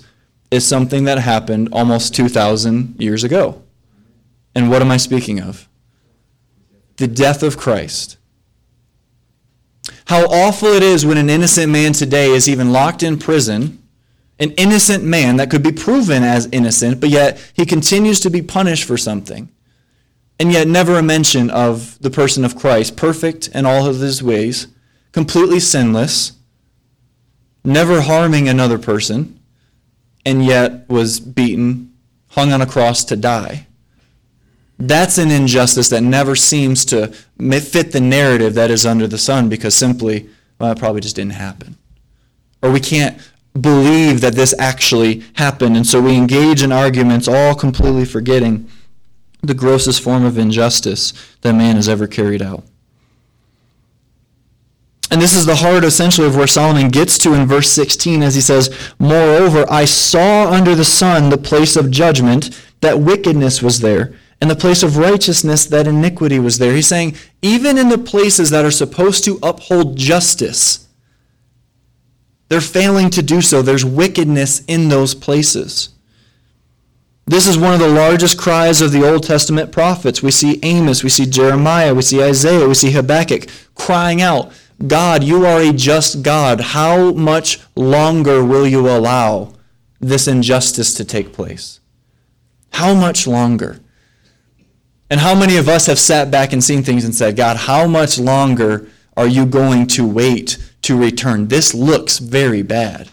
is 0.53 0.65
something 0.65 1.03
that 1.05 1.19
happened 1.19 1.71
almost 1.73 2.15
2,000 2.15 2.95
years 3.01 3.25
ago. 3.25 3.61
And 4.55 4.71
what 4.71 4.83
am 4.83 4.93
I 4.93 4.99
speaking 4.99 5.41
of? 5.41 5.69
The 6.99 7.09
death 7.09 7.43
of 7.43 7.57
Christ. 7.57 8.19
How 10.05 10.27
awful 10.27 10.69
it 10.69 10.85
is 10.85 11.05
when 11.05 11.19
an 11.19 11.29
innocent 11.29 11.73
man 11.73 11.95
today 11.95 12.29
is 12.29 12.49
even 12.49 12.71
locked 12.71 13.03
in 13.03 13.19
prison, 13.19 13.83
an 14.39 14.53
innocent 14.53 15.03
man 15.03 15.39
that 15.39 15.51
could 15.51 15.63
be 15.65 15.73
proven 15.73 16.23
as 16.23 16.49
innocent, 16.53 17.01
but 17.01 17.09
yet 17.09 17.53
he 17.55 17.67
continues 17.67 18.21
to 18.21 18.31
be 18.31 18.43
punished 18.43 18.85
for 18.85 18.97
something 18.97 19.49
and 20.43 20.51
yet 20.53 20.67
never 20.67 20.99
a 20.99 21.03
mention 21.05 21.51
of 21.51 21.97
the 22.01 22.11
person 22.11 22.45
of 22.45 22.57
Christ, 22.57 22.97
perfect 22.97 23.47
in 23.55 23.65
all 23.65 23.87
of 23.87 24.01
his 24.01 24.25
ways, 24.25 24.67
completely 25.13 25.61
sinless, 25.61 26.33
never 27.63 28.01
harming 28.01 28.49
another 28.49 28.77
person, 28.77 29.39
and 30.27 30.45
yet 30.45 30.89
was 30.89 31.21
beaten, 31.21 31.95
hung 32.31 32.53
on 32.53 32.61
a 32.61 32.67
cross 32.67 33.05
to 33.05 33.17
die. 33.17 33.69
That's 34.81 35.17
an 35.17 35.31
injustice 35.31 35.91
that 35.91 36.03
never 36.03 36.35
seems 36.35 36.85
to 36.87 37.07
fit 37.07 37.93
the 37.93 38.01
narrative 38.01 38.55
that 38.55 38.73
is 38.73 38.85
under 38.85 39.07
the 39.07 39.19
sun 39.19 39.49
because 39.49 39.77
simply, 39.77 40.29
well, 40.59 40.73
it 40.73 40.79
probably 40.81 41.03
just 41.03 41.15
didn't 41.15 41.35
happen. 41.35 41.77
Or 42.65 42.73
we 42.73 42.81
can't 42.81 43.17
believe 43.61 44.21
that 44.23 44.35
this 44.35 44.57
actually 44.59 45.23
happened, 45.35 45.77
and 45.77 45.87
so 45.87 46.03
we 46.03 46.17
engage 46.17 46.65
in 46.65 46.73
arguments 46.73 47.29
all 47.29 47.55
completely 47.55 48.05
forgetting 48.05 48.69
the 49.43 49.55
grossest 49.55 50.03
form 50.03 50.25
of 50.25 50.39
injustice 50.39 51.13
that 51.41 51.55
man 51.55 51.77
has 51.77 51.89
ever 51.89 52.07
carried 52.07 52.41
out. 52.41 52.65
And 55.11 55.21
this 55.21 55.35
is 55.35 55.45
the 55.45 55.57
heart, 55.57 55.85
essentially, 55.85 56.27
of 56.27 56.37
where 56.37 56.47
Solomon 56.47 56.89
gets 56.89 57.19
to 57.19 57.35
in 57.35 57.47
verse 57.47 57.71
16 57.71 58.23
as 58.23 58.35
he 58.35 58.41
says, 58.41 58.75
Moreover, 58.99 59.67
I 59.69 59.85
saw 59.85 60.51
under 60.51 60.75
the 60.75 60.87
sun 60.87 61.29
the 61.29 61.37
place 61.37 61.77
of 61.77 61.91
judgment, 61.91 62.59
that 62.81 62.99
wickedness 62.99 63.63
was 63.63 63.81
there, 63.81 64.15
and 64.41 64.51
the 64.51 64.57
place 64.57 64.83
of 64.83 64.97
righteousness, 64.97 65.67
that 65.67 65.87
iniquity 65.87 66.39
was 66.39 66.59
there. 66.59 66.75
He's 66.75 66.89
saying, 66.89 67.17
even 67.43 67.77
in 67.77 67.91
the 67.91 67.99
places 67.99 68.51
that 68.51 68.65
are 68.65 68.71
supposed 68.71 69.23
to 69.25 69.39
uphold 69.43 69.97
justice, 69.97 70.89
they're 72.49 72.61
failing 72.61 73.11
to 73.11 73.23
do 73.23 73.41
so. 73.41 73.61
There's 73.61 73.85
wickedness 73.85 74.65
in 74.67 74.89
those 74.89 75.15
places. 75.15 75.91
This 77.27 77.47
is 77.47 77.57
one 77.57 77.73
of 77.73 77.81
the 77.81 77.89
largest 77.89 78.39
cries 78.39 78.81
of 78.81 78.93
the 78.93 79.09
Old 79.09 79.23
Testament 79.23 79.71
prophets. 79.73 80.23
We 80.23 80.33
see 80.33 80.59
Amos, 80.63 81.05
we 81.05 81.09
see 81.09 81.27
Jeremiah, 81.27 81.95
we 81.95 82.03
see 82.03 82.23
Isaiah, 82.23 82.67
we 82.67 82.75
see 82.75 82.91
Habakkuk 82.91 83.49
crying 83.75 84.21
out, 84.21 84.53
God, 84.87 85.23
you 85.23 85.47
are 85.47 85.61
a 85.61 85.73
just 85.73 86.23
God. 86.23 86.61
How 86.61 87.13
much 87.13 87.61
longer 87.77 88.45
will 88.45 88.67
you 88.67 88.89
allow 88.89 89.55
this 90.01 90.27
injustice 90.27 90.95
to 90.95 91.05
take 91.05 91.33
place? 91.33 91.79
How 92.73 92.93
much 92.93 93.27
longer? 93.27 93.81
And 95.09 95.21
how 95.21 95.35
many 95.35 95.57
of 95.57 95.69
us 95.69 95.87
have 95.87 95.99
sat 95.99 96.31
back 96.31 96.53
and 96.53 96.65
seen 96.65 96.83
things 96.83 97.05
and 97.05 97.15
said, 97.15 97.37
God, 97.37 97.57
how 97.57 97.87
much 97.87 98.19
longer 98.19 98.89
are 99.17 99.27
you 99.29 99.47
going 99.47 99.87
to 99.89 100.07
wait 100.07 100.59
to 100.83 100.99
return? 100.99 101.49
This 101.49 101.75
looks 101.75 102.19
very 102.19 102.63
bad. 102.63 103.11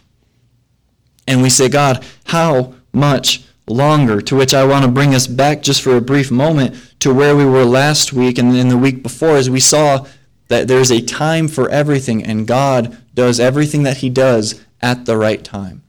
And 1.28 1.44
we 1.44 1.50
say, 1.50 1.70
God, 1.70 2.04
how 2.26 2.74
much 2.92 3.44
longer? 3.70 4.22
To 4.22 4.36
which 4.36 4.54
I 4.54 4.66
want 4.66 4.86
to 4.86 4.92
bring 4.92 5.16
us 5.16 5.28
back 5.28 5.62
just 5.62 5.82
for 5.82 5.96
a 5.96 6.02
brief 6.02 6.32
moment 6.32 6.76
to 7.00 7.14
where 7.14 7.36
we 7.36 7.46
were 7.46 7.66
last 7.66 8.14
week 8.14 8.38
and 8.38 8.56
in 8.56 8.70
the 8.70 8.78
week 8.78 9.04
before 9.04 9.38
as 9.38 9.50
we 9.50 9.60
saw 9.60 10.06
that 10.48 10.68
there's 10.68 10.92
a 10.92 11.02
time 11.02 11.48
for 11.48 11.70
everything 11.70 12.24
and 12.24 12.48
God 12.48 12.98
does 13.14 13.40
everything 13.40 13.84
that 13.84 13.98
he 13.98 14.10
does 14.10 14.64
at 14.82 15.06
the 15.06 15.18
right 15.18 15.44
time. 15.44 15.84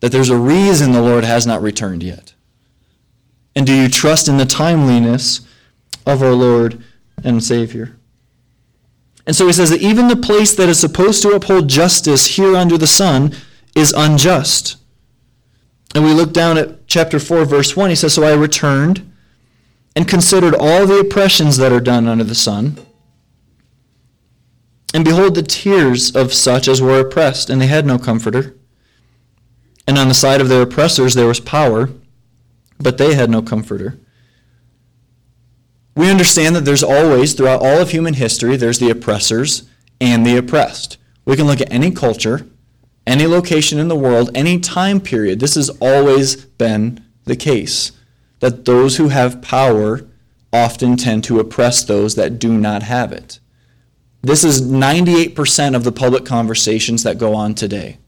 That 0.00 0.12
there's 0.12 0.30
a 0.30 0.36
reason 0.36 0.92
the 0.92 1.02
Lord 1.02 1.24
has 1.24 1.46
not 1.46 1.62
returned 1.62 2.02
yet. 2.02 2.34
And 3.54 3.66
do 3.66 3.74
you 3.74 3.88
trust 3.88 4.28
in 4.28 4.36
the 4.36 4.46
timeliness 4.46 5.40
of 6.06 6.22
our 6.22 6.32
Lord 6.32 6.82
and 7.24 7.42
Savior? 7.42 7.96
And 9.26 9.36
so 9.36 9.46
he 9.46 9.52
says 9.52 9.68
that 9.68 9.82
even 9.82 10.08
the 10.08 10.16
place 10.16 10.54
that 10.54 10.70
is 10.70 10.80
supposed 10.80 11.22
to 11.22 11.32
uphold 11.32 11.68
justice 11.68 12.36
here 12.36 12.56
under 12.56 12.78
the 12.78 12.86
sun 12.86 13.34
is 13.74 13.92
unjust. 13.92 14.77
And 15.94 16.04
we 16.04 16.12
look 16.12 16.32
down 16.32 16.58
at 16.58 16.86
chapter 16.86 17.18
4, 17.18 17.44
verse 17.44 17.76
1. 17.76 17.90
He 17.90 17.96
says, 17.96 18.14
So 18.14 18.24
I 18.24 18.34
returned 18.34 19.10
and 19.96 20.06
considered 20.06 20.54
all 20.54 20.86
the 20.86 21.00
oppressions 21.00 21.56
that 21.56 21.72
are 21.72 21.80
done 21.80 22.06
under 22.06 22.24
the 22.24 22.34
sun. 22.34 22.78
And 24.94 25.04
behold, 25.04 25.34
the 25.34 25.42
tears 25.42 26.14
of 26.14 26.32
such 26.32 26.68
as 26.68 26.80
were 26.80 27.00
oppressed, 27.00 27.50
and 27.50 27.60
they 27.60 27.66
had 27.66 27.86
no 27.86 27.98
comforter. 27.98 28.56
And 29.86 29.98
on 29.98 30.08
the 30.08 30.14
side 30.14 30.40
of 30.40 30.48
their 30.48 30.62
oppressors 30.62 31.14
there 31.14 31.26
was 31.26 31.40
power 31.40 31.90
but 32.78 32.98
they 32.98 33.14
had 33.14 33.30
no 33.30 33.42
comforter. 33.42 33.98
We 35.94 36.10
understand 36.10 36.54
that 36.54 36.64
there's 36.64 36.84
always, 36.84 37.34
throughout 37.34 37.60
all 37.60 37.80
of 37.80 37.90
human 37.90 38.14
history, 38.14 38.56
there's 38.56 38.78
the 38.78 38.90
oppressors 38.90 39.68
and 40.00 40.24
the 40.24 40.36
oppressed. 40.36 40.96
We 41.24 41.36
can 41.36 41.46
look 41.46 41.60
at 41.60 41.72
any 41.72 41.90
culture, 41.90 42.46
any 43.08 43.26
location 43.26 43.78
in 43.78 43.88
the 43.88 43.96
world, 43.96 44.30
any 44.34 44.60
time 44.60 45.00
period. 45.00 45.40
This 45.40 45.54
has 45.54 45.70
always 45.80 46.36
been 46.36 47.02
the 47.24 47.36
case 47.36 47.92
that 48.40 48.66
those 48.66 48.98
who 48.98 49.08
have 49.08 49.42
power 49.42 50.06
often 50.52 50.96
tend 50.96 51.24
to 51.24 51.40
oppress 51.40 51.82
those 51.82 52.14
that 52.14 52.38
do 52.38 52.56
not 52.56 52.82
have 52.82 53.10
it. 53.10 53.40
This 54.22 54.44
is 54.44 54.60
98% 54.60 55.74
of 55.74 55.84
the 55.84 55.92
public 55.92 56.24
conversations 56.24 57.02
that 57.02 57.18
go 57.18 57.34
on 57.34 57.54
today. 57.54 57.98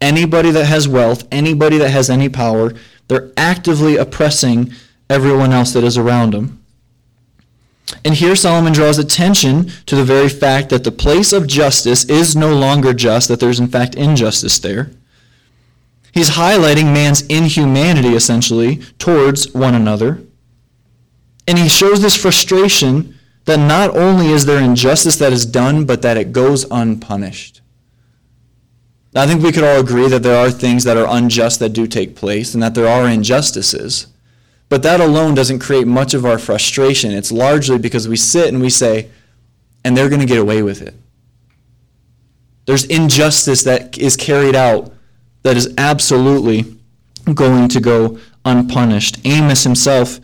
Anybody 0.00 0.50
that 0.50 0.66
has 0.66 0.88
wealth, 0.88 1.26
anybody 1.30 1.78
that 1.78 1.90
has 1.90 2.10
any 2.10 2.28
power, 2.28 2.74
they're 3.08 3.30
actively 3.36 3.96
oppressing 3.96 4.72
everyone 5.08 5.52
else 5.52 5.72
that 5.72 5.84
is 5.84 5.96
around 5.96 6.32
them. 6.32 6.63
And 8.04 8.14
here 8.14 8.34
Solomon 8.34 8.72
draws 8.72 8.98
attention 8.98 9.70
to 9.86 9.96
the 9.96 10.04
very 10.04 10.28
fact 10.28 10.70
that 10.70 10.84
the 10.84 10.92
place 10.92 11.32
of 11.32 11.46
justice 11.46 12.04
is 12.04 12.34
no 12.34 12.54
longer 12.54 12.92
just, 12.92 13.28
that 13.28 13.40
there's 13.40 13.60
in 13.60 13.68
fact 13.68 13.94
injustice 13.94 14.58
there. 14.58 14.90
He's 16.12 16.30
highlighting 16.30 16.94
man's 16.94 17.22
inhumanity, 17.22 18.14
essentially, 18.14 18.76
towards 18.98 19.52
one 19.52 19.74
another. 19.74 20.22
And 21.46 21.58
he 21.58 21.68
shows 21.68 22.00
this 22.00 22.16
frustration 22.16 23.18
that 23.44 23.58
not 23.58 23.94
only 23.96 24.28
is 24.28 24.46
there 24.46 24.62
injustice 24.62 25.16
that 25.16 25.32
is 25.32 25.44
done, 25.44 25.84
but 25.84 26.02
that 26.02 26.16
it 26.16 26.32
goes 26.32 26.64
unpunished. 26.70 27.60
I 29.14 29.26
think 29.26 29.42
we 29.42 29.52
could 29.52 29.64
all 29.64 29.80
agree 29.80 30.08
that 30.08 30.22
there 30.22 30.38
are 30.38 30.50
things 30.50 30.84
that 30.84 30.96
are 30.96 31.06
unjust 31.08 31.60
that 31.60 31.70
do 31.70 31.86
take 31.86 32.16
place 32.16 32.54
and 32.54 32.62
that 32.62 32.74
there 32.74 32.88
are 32.88 33.08
injustices. 33.08 34.06
But 34.74 34.82
that 34.82 35.00
alone 35.00 35.36
doesn't 35.36 35.60
create 35.60 35.86
much 35.86 36.14
of 36.14 36.26
our 36.26 36.36
frustration. 36.36 37.12
It's 37.12 37.30
largely 37.30 37.78
because 37.78 38.08
we 38.08 38.16
sit 38.16 38.48
and 38.48 38.60
we 38.60 38.70
say, 38.70 39.08
and 39.84 39.96
they're 39.96 40.08
going 40.08 40.20
to 40.20 40.26
get 40.26 40.40
away 40.40 40.64
with 40.64 40.82
it. 40.82 40.94
There's 42.66 42.84
injustice 42.84 43.62
that 43.62 43.96
is 43.96 44.16
carried 44.16 44.56
out 44.56 44.92
that 45.44 45.56
is 45.56 45.72
absolutely 45.78 46.76
going 47.32 47.68
to 47.68 47.78
go 47.78 48.18
unpunished. 48.44 49.24
Amos 49.24 49.62
himself 49.62 50.18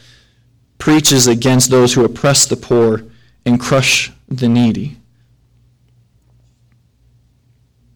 preaches 0.79 1.29
against 1.29 1.71
those 1.71 1.95
who 1.95 2.05
oppress 2.05 2.45
the 2.47 2.57
poor 2.57 3.05
and 3.47 3.61
crush 3.61 4.11
the 4.27 4.49
needy. 4.49 4.97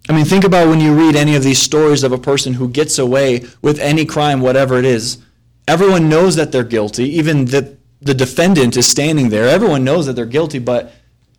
I 0.09 0.13
mean, 0.13 0.25
think 0.25 0.45
about 0.45 0.69
when 0.69 0.79
you 0.79 0.95
read 0.95 1.17
any 1.17 1.35
of 1.35 1.43
these 1.43 1.61
stories 1.61 2.05
of 2.05 2.13
a 2.13 2.19
person 2.19 2.55
who 2.55 2.69
gets 2.69 2.97
away 2.97 3.45
with 3.61 3.81
any 3.81 4.05
crime, 4.05 4.41
whatever 4.41 4.79
it 4.79 4.85
is. 4.85 5.19
Everyone 5.67 6.09
knows 6.09 6.37
that 6.37 6.53
they're 6.53 6.65
guilty. 6.65 7.05
Even 7.05 7.47
the, 7.47 7.77
the 8.01 8.15
defendant 8.15 8.77
is 8.77 8.87
standing 8.87 9.31
there. 9.31 9.49
Everyone 9.49 9.85
knows 9.85 10.07
that 10.07 10.13
they're 10.15 10.27
guilty. 10.27 10.59
But 10.59 10.93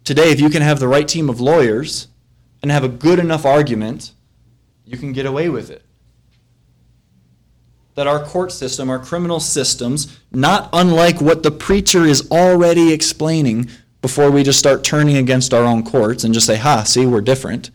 today, 0.03 0.31
if 0.31 0.39
you 0.39 0.49
can 0.49 0.61
have 0.61 0.79
the 0.79 0.87
right 0.87 1.07
team 1.07 1.29
of 1.29 1.39
lawyers 1.39 2.07
and 2.61 2.71
have 2.71 2.83
a 2.83 2.89
good 2.89 3.19
enough 3.19 3.45
argument, 3.45 4.13
you 4.85 4.97
can 4.97 5.13
get 5.13 5.25
away 5.25 5.49
with 5.49 5.69
it. 5.69 5.83
That 7.93 8.07
our 8.07 8.23
court 8.23 8.51
system, 8.51 8.89
our 8.89 8.99
criminal 8.99 9.39
systems, 9.39 10.19
not 10.31 10.69
unlike 10.73 11.21
what 11.21 11.43
the 11.43 11.51
preacher 11.51 12.03
is 12.03 12.29
already 12.31 12.91
explaining 12.91 13.69
before 14.01 14.31
we 14.31 14.43
just 14.43 14.59
start 14.59 14.83
turning 14.83 15.17
against 15.17 15.53
our 15.53 15.63
own 15.63 15.83
courts 15.83 16.23
and 16.23 16.33
just 16.33 16.45
say, 16.45 16.57
ha, 16.57 16.83
see, 16.83 17.05
we're 17.05 17.21
different 17.21 17.69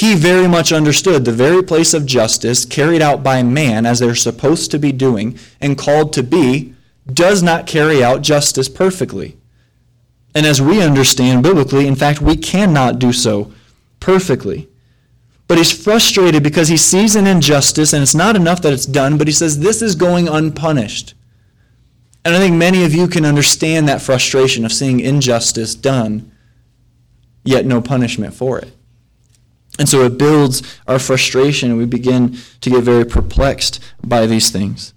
he 0.00 0.14
very 0.14 0.48
much 0.48 0.72
understood 0.72 1.26
the 1.26 1.32
very 1.32 1.62
place 1.62 1.92
of 1.92 2.06
justice 2.06 2.64
carried 2.64 3.02
out 3.02 3.22
by 3.22 3.42
man 3.42 3.84
as 3.84 3.98
they're 3.98 4.14
supposed 4.14 4.70
to 4.70 4.78
be 4.78 4.92
doing 4.92 5.38
and 5.60 5.76
called 5.76 6.14
to 6.14 6.22
be 6.22 6.74
does 7.06 7.42
not 7.42 7.66
carry 7.66 8.02
out 8.02 8.22
justice 8.22 8.66
perfectly. 8.66 9.36
And 10.34 10.46
as 10.46 10.62
we 10.62 10.80
understand 10.82 11.42
biblically, 11.42 11.86
in 11.86 11.96
fact, 11.96 12.22
we 12.22 12.34
cannot 12.34 12.98
do 12.98 13.12
so 13.12 13.52
perfectly. 13.98 14.70
But 15.46 15.58
he's 15.58 15.70
frustrated 15.70 16.42
because 16.42 16.68
he 16.68 16.78
sees 16.78 17.14
an 17.14 17.26
injustice, 17.26 17.92
and 17.92 18.02
it's 18.02 18.14
not 18.14 18.36
enough 18.36 18.62
that 18.62 18.72
it's 18.72 18.86
done, 18.86 19.18
but 19.18 19.26
he 19.26 19.34
says, 19.34 19.58
This 19.58 19.82
is 19.82 19.96
going 19.96 20.28
unpunished. 20.28 21.12
And 22.24 22.34
I 22.34 22.38
think 22.38 22.56
many 22.56 22.84
of 22.84 22.94
you 22.94 23.06
can 23.06 23.26
understand 23.26 23.86
that 23.88 24.00
frustration 24.00 24.64
of 24.64 24.72
seeing 24.72 25.00
injustice 25.00 25.74
done, 25.74 26.32
yet 27.44 27.66
no 27.66 27.82
punishment 27.82 28.32
for 28.32 28.58
it. 28.58 28.72
And 29.78 29.88
so 29.88 30.02
it 30.02 30.18
builds 30.18 30.62
our 30.86 30.98
frustration, 30.98 31.70
and 31.70 31.78
we 31.78 31.86
begin 31.86 32.36
to 32.60 32.70
get 32.70 32.84
very 32.84 33.04
perplexed 33.04 33.80
by 34.06 34.26
these 34.26 34.50
things. 34.50 34.92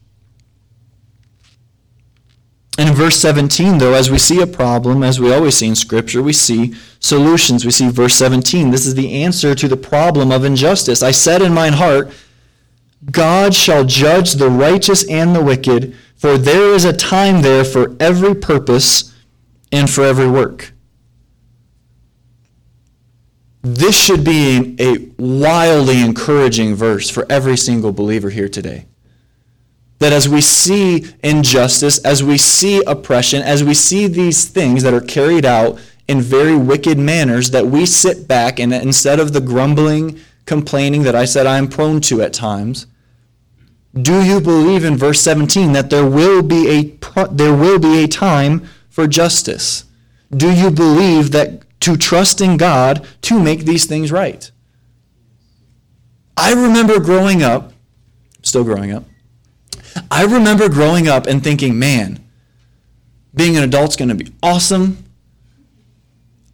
And 2.77 2.89
in 2.89 2.95
verse 2.95 3.17
17, 3.17 3.77
though, 3.77 3.93
as 3.93 4.09
we 4.09 4.17
see 4.17 4.41
a 4.41 4.47
problem, 4.47 5.03
as 5.03 5.19
we 5.19 5.31
always 5.31 5.55
see 5.55 5.67
in 5.67 5.75
Scripture, 5.75 6.23
we 6.23 6.33
see 6.33 6.73
solutions. 6.99 7.65
We 7.65 7.71
see 7.71 7.89
verse 7.89 8.15
17. 8.15 8.71
This 8.71 8.87
is 8.87 8.95
the 8.95 9.23
answer 9.23 9.53
to 9.53 9.67
the 9.67 9.77
problem 9.77 10.31
of 10.31 10.43
injustice. 10.43 11.03
I 11.03 11.11
said 11.11 11.43
in 11.43 11.53
mine 11.53 11.73
heart, 11.73 12.11
God 13.11 13.53
shall 13.53 13.85
judge 13.85 14.33
the 14.33 14.49
righteous 14.49 15.07
and 15.07 15.35
the 15.35 15.43
wicked, 15.43 15.95
for 16.15 16.37
there 16.37 16.73
is 16.73 16.83
a 16.83 16.93
time 16.93 17.41
there 17.41 17.63
for 17.63 17.95
every 17.99 18.33
purpose 18.33 19.13
and 19.71 19.89
for 19.89 20.03
every 20.03 20.27
work 20.27 20.72
this 23.63 23.97
should 23.97 24.25
be 24.25 24.75
a 24.77 24.97
wildly 25.17 26.01
encouraging 26.01 26.75
verse 26.75 27.09
for 27.09 27.25
every 27.29 27.55
single 27.55 27.93
believer 27.93 28.29
here 28.29 28.49
today. 28.49 28.85
That 29.99 30.11
as 30.11 30.27
we 30.27 30.41
see 30.41 31.05
injustice, 31.23 31.97
as 31.99 32.21
we 32.21 32.37
see 32.37 32.83
oppression, 32.83 33.41
as 33.41 33.63
we 33.63 33.73
see 33.73 34.07
these 34.07 34.45
things 34.45 34.83
that 34.83 34.93
are 34.93 34.99
carried 34.99 35.45
out 35.45 35.79
in 36.09 36.19
very 36.19 36.57
wicked 36.57 36.99
manners, 36.99 37.51
that 37.51 37.67
we 37.67 37.85
sit 37.85 38.27
back 38.27 38.59
and 38.59 38.73
instead 38.73 39.21
of 39.21 39.31
the 39.31 39.39
grumbling, 39.39 40.19
complaining 40.45 41.03
that 41.03 41.15
I 41.15 41.23
said 41.23 41.47
I 41.47 41.57
am 41.57 41.69
prone 41.69 42.01
to 42.01 42.21
at 42.21 42.33
times, 42.33 42.85
do 43.93 44.21
you 44.21 44.41
believe 44.41 44.83
in 44.83 44.97
verse 44.97 45.21
17 45.21 45.71
that 45.71 45.89
there 45.89 46.05
will 46.05 46.41
be 46.41 46.67
a 46.69 47.27
there 47.31 47.55
will 47.55 47.79
be 47.79 48.03
a 48.03 48.07
time 48.07 48.67
for 48.89 49.07
justice? 49.07 49.85
Do 50.35 50.51
you 50.51 50.69
believe 50.69 51.31
that 51.31 51.62
to 51.83 51.97
trust 51.97 52.39
in 52.39 52.55
God 52.55 53.05
to 53.23 53.37
make 53.37 53.65
these 53.65 53.85
things 53.85 54.09
right. 54.09 54.49
I 56.37 56.53
remember 56.53 56.99
growing 57.01 57.43
up, 57.43 57.73
still 58.41 58.63
growing 58.63 58.93
up, 58.93 59.03
I 60.09 60.23
remember 60.23 60.69
growing 60.69 61.09
up 61.09 61.27
and 61.27 61.43
thinking, 61.43 61.77
man, 61.77 62.23
being 63.35 63.57
an 63.57 63.63
adult's 63.63 63.97
going 63.97 64.09
to 64.09 64.15
be 64.15 64.31
awesome. 64.41 65.03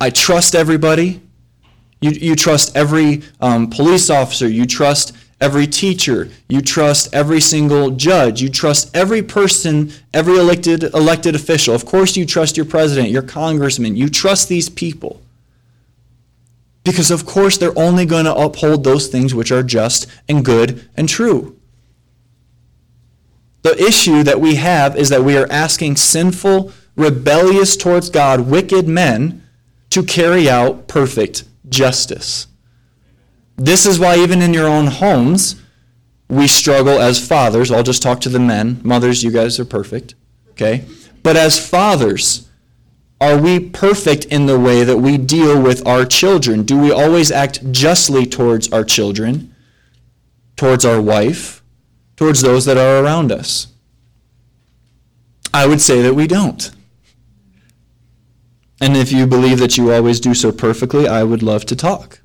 I 0.01 0.09
trust 0.09 0.55
everybody. 0.55 1.21
You, 2.01 2.11
you 2.11 2.35
trust 2.35 2.75
every 2.75 3.21
um, 3.39 3.69
police 3.69 4.09
officer. 4.09 4.47
You 4.47 4.65
trust 4.65 5.15
every 5.41 5.67
teacher, 5.67 6.29
you 6.49 6.61
trust 6.61 7.13
every 7.13 7.39
single 7.39 7.91
judge, 7.91 8.41
you 8.41 8.49
trust 8.49 8.95
every 8.95 9.21
person, 9.21 9.91
every 10.13 10.37
elected 10.37 10.83
elected 10.83 11.35
official. 11.35 11.73
Of 11.73 11.85
course 11.85 12.17
you 12.17 12.25
trust 12.25 12.57
your 12.57 12.65
president, 12.65 13.09
your 13.09 13.21
congressman, 13.21 13.95
you 13.95 14.09
trust 14.09 14.49
these 14.49 14.69
people. 14.69 15.18
Because 16.89 17.11
of 17.11 17.23
course 17.23 17.55
they're 17.55 17.77
only 17.77 18.03
going 18.03 18.25
to 18.25 18.33
uphold 18.33 18.83
those 18.83 19.07
things 19.09 19.35
which 19.35 19.51
are 19.51 19.61
just 19.61 20.07
and 20.27 20.43
good 20.43 20.89
and 20.97 21.07
true. 21.07 21.55
The 23.61 23.79
issue 23.79 24.23
that 24.23 24.41
we 24.41 24.55
have 24.55 24.97
is 24.97 25.09
that 25.09 25.23
we 25.23 25.37
are 25.37 25.45
asking 25.51 25.97
sinful, 25.97 26.71
rebellious 26.95 27.77
towards 27.77 28.09
God, 28.09 28.41
wicked 28.41 28.87
men 28.87 29.43
to 29.91 30.01
carry 30.01 30.49
out 30.49 30.87
perfect 30.87 31.43
justice. 31.67 32.47
This 33.55 33.85
is 33.85 33.99
why, 33.99 34.17
even 34.17 34.41
in 34.41 34.51
your 34.51 34.67
own 34.67 34.87
homes, 34.87 35.61
we 36.27 36.47
struggle 36.47 36.99
as 36.99 37.23
fathers. 37.25 37.69
I'll 37.69 37.83
just 37.83 38.01
talk 38.01 38.19
to 38.21 38.29
the 38.29 38.39
men. 38.39 38.81
Mothers, 38.83 39.23
you 39.23 39.29
guys 39.29 39.59
are 39.59 39.65
perfect. 39.65 40.15
Okay? 40.51 40.85
But 41.21 41.37
as 41.37 41.69
fathers, 41.69 42.48
are 43.21 43.37
we 43.37 43.59
perfect 43.59 44.25
in 44.25 44.45
the 44.45 44.59
way 44.59 44.83
that 44.83 44.97
we 44.97 45.17
deal 45.17 45.61
with 45.61 45.85
our 45.85 46.05
children? 46.05 46.63
Do 46.63 46.79
we 46.79 46.91
always 46.91 47.31
act 47.31 47.71
justly 47.71 48.25
towards 48.25 48.71
our 48.71 48.83
children, 48.83 49.53
towards 50.55 50.85
our 50.85 51.01
wife, 51.01 51.61
towards 52.15 52.41
those 52.41 52.65
that 52.65 52.77
are 52.77 53.03
around 53.03 53.31
us? 53.31 53.67
I 55.53 55.67
would 55.67 55.81
say 55.81 56.01
that 56.01 56.13
we 56.13 56.27
don't. 56.27 56.71
And 58.81 58.95
if 58.95 59.11
you 59.11 59.27
believe 59.27 59.59
that 59.59 59.77
you 59.77 59.91
always 59.91 60.19
do 60.21 60.33
so 60.33 60.51
perfectly, 60.51 61.07
I 61.07 61.23
would 61.23 61.43
love 61.43 61.65
to 61.65 61.75
talk. 61.75 62.21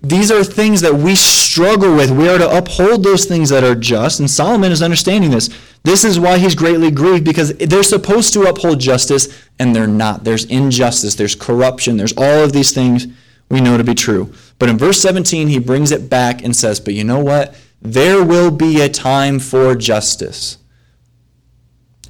These 0.00 0.30
are 0.30 0.44
things 0.44 0.82
that 0.82 0.94
we 0.94 1.16
struggle 1.54 1.94
with. 1.94 2.10
We 2.10 2.28
are 2.28 2.36
to 2.36 2.56
uphold 2.56 3.04
those 3.04 3.26
things 3.26 3.48
that 3.50 3.62
are 3.62 3.76
just, 3.76 4.18
and 4.18 4.28
Solomon 4.28 4.72
is 4.72 4.82
understanding 4.82 5.30
this. 5.30 5.48
This 5.84 6.02
is 6.02 6.18
why 6.18 6.38
he's 6.38 6.56
greatly 6.56 6.90
grieved 6.90 7.24
because 7.24 7.56
they're 7.56 7.84
supposed 7.84 8.32
to 8.32 8.42
uphold 8.42 8.80
justice, 8.80 9.28
and 9.60 9.74
they're 9.74 9.86
not. 9.86 10.24
There's 10.24 10.46
injustice, 10.46 11.14
there's 11.14 11.36
corruption, 11.36 11.96
there's 11.96 12.16
all 12.16 12.42
of 12.42 12.52
these 12.52 12.72
things 12.72 13.06
we 13.50 13.60
know 13.60 13.78
to 13.78 13.84
be 13.84 13.94
true. 13.94 14.32
But 14.58 14.68
in 14.68 14.78
verse 14.78 15.00
17, 15.00 15.46
he 15.46 15.60
brings 15.60 15.92
it 15.92 16.10
back 16.10 16.42
and 16.42 16.56
says, 16.56 16.80
But 16.80 16.94
you 16.94 17.04
know 17.04 17.20
what? 17.20 17.54
There 17.80 18.24
will 18.24 18.50
be 18.50 18.80
a 18.80 18.88
time 18.88 19.38
for 19.38 19.76
justice. 19.76 20.58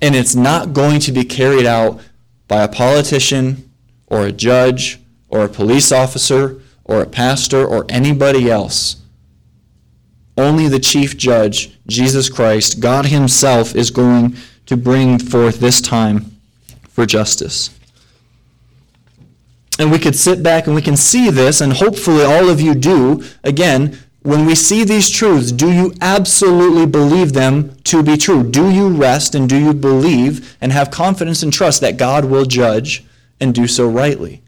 And 0.00 0.14
it's 0.14 0.34
not 0.34 0.72
going 0.72 1.00
to 1.00 1.12
be 1.12 1.24
carried 1.24 1.66
out 1.66 2.00
by 2.48 2.62
a 2.62 2.68
politician 2.68 3.70
or 4.06 4.24
a 4.26 4.32
judge 4.32 5.00
or 5.28 5.44
a 5.44 5.50
police 5.50 5.92
officer 5.92 6.62
or 6.84 7.02
a 7.02 7.06
pastor 7.06 7.62
or 7.66 7.84
anybody 7.90 8.50
else. 8.50 9.03
Only 10.36 10.68
the 10.68 10.80
chief 10.80 11.16
judge, 11.16 11.78
Jesus 11.86 12.28
Christ, 12.28 12.80
God 12.80 13.06
Himself, 13.06 13.74
is 13.76 13.90
going 13.90 14.36
to 14.66 14.76
bring 14.76 15.18
forth 15.18 15.60
this 15.60 15.80
time 15.80 16.38
for 16.88 17.06
justice. 17.06 17.70
And 19.78 19.90
we 19.90 19.98
could 19.98 20.16
sit 20.16 20.42
back 20.42 20.66
and 20.66 20.74
we 20.74 20.82
can 20.82 20.96
see 20.96 21.30
this, 21.30 21.60
and 21.60 21.72
hopefully 21.72 22.22
all 22.22 22.48
of 22.48 22.60
you 22.60 22.74
do. 22.74 23.24
Again, 23.42 23.98
when 24.22 24.46
we 24.46 24.54
see 24.54 24.84
these 24.84 25.10
truths, 25.10 25.52
do 25.52 25.70
you 25.70 25.92
absolutely 26.00 26.86
believe 26.86 27.32
them 27.34 27.76
to 27.84 28.02
be 28.02 28.16
true? 28.16 28.42
Do 28.42 28.70
you 28.70 28.88
rest 28.88 29.34
and 29.34 29.48
do 29.48 29.58
you 29.58 29.74
believe 29.74 30.56
and 30.60 30.72
have 30.72 30.90
confidence 30.90 31.42
and 31.42 31.52
trust 31.52 31.80
that 31.82 31.98
God 31.98 32.24
will 32.24 32.46
judge 32.46 33.04
and 33.38 33.54
do 33.54 33.66
so 33.66 33.86
rightly 33.86 34.42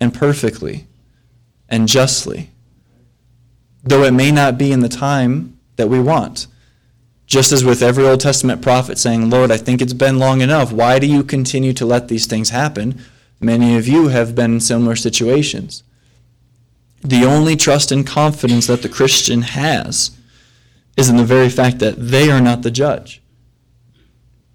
and 0.00 0.14
perfectly 0.14 0.86
and 1.68 1.88
justly? 1.88 2.50
Though 3.82 4.04
it 4.04 4.12
may 4.12 4.30
not 4.30 4.58
be 4.58 4.72
in 4.72 4.80
the 4.80 4.88
time 4.88 5.58
that 5.76 5.88
we 5.88 6.00
want. 6.00 6.46
Just 7.26 7.52
as 7.52 7.64
with 7.64 7.82
every 7.82 8.04
Old 8.06 8.20
Testament 8.20 8.60
prophet 8.60 8.98
saying, 8.98 9.30
Lord, 9.30 9.50
I 9.50 9.56
think 9.56 9.80
it's 9.80 9.92
been 9.92 10.18
long 10.18 10.40
enough. 10.40 10.72
Why 10.72 10.98
do 10.98 11.06
you 11.06 11.22
continue 11.22 11.72
to 11.74 11.86
let 11.86 12.08
these 12.08 12.26
things 12.26 12.50
happen? 12.50 13.00
Many 13.40 13.76
of 13.76 13.86
you 13.88 14.08
have 14.08 14.34
been 14.34 14.54
in 14.54 14.60
similar 14.60 14.96
situations. 14.96 15.82
The 17.02 17.24
only 17.24 17.56
trust 17.56 17.92
and 17.92 18.06
confidence 18.06 18.66
that 18.66 18.82
the 18.82 18.88
Christian 18.88 19.42
has 19.42 20.10
is 20.96 21.08
in 21.08 21.16
the 21.16 21.24
very 21.24 21.48
fact 21.48 21.78
that 21.78 21.94
they 21.96 22.30
are 22.30 22.40
not 22.40 22.62
the 22.62 22.70
judge. 22.70 23.22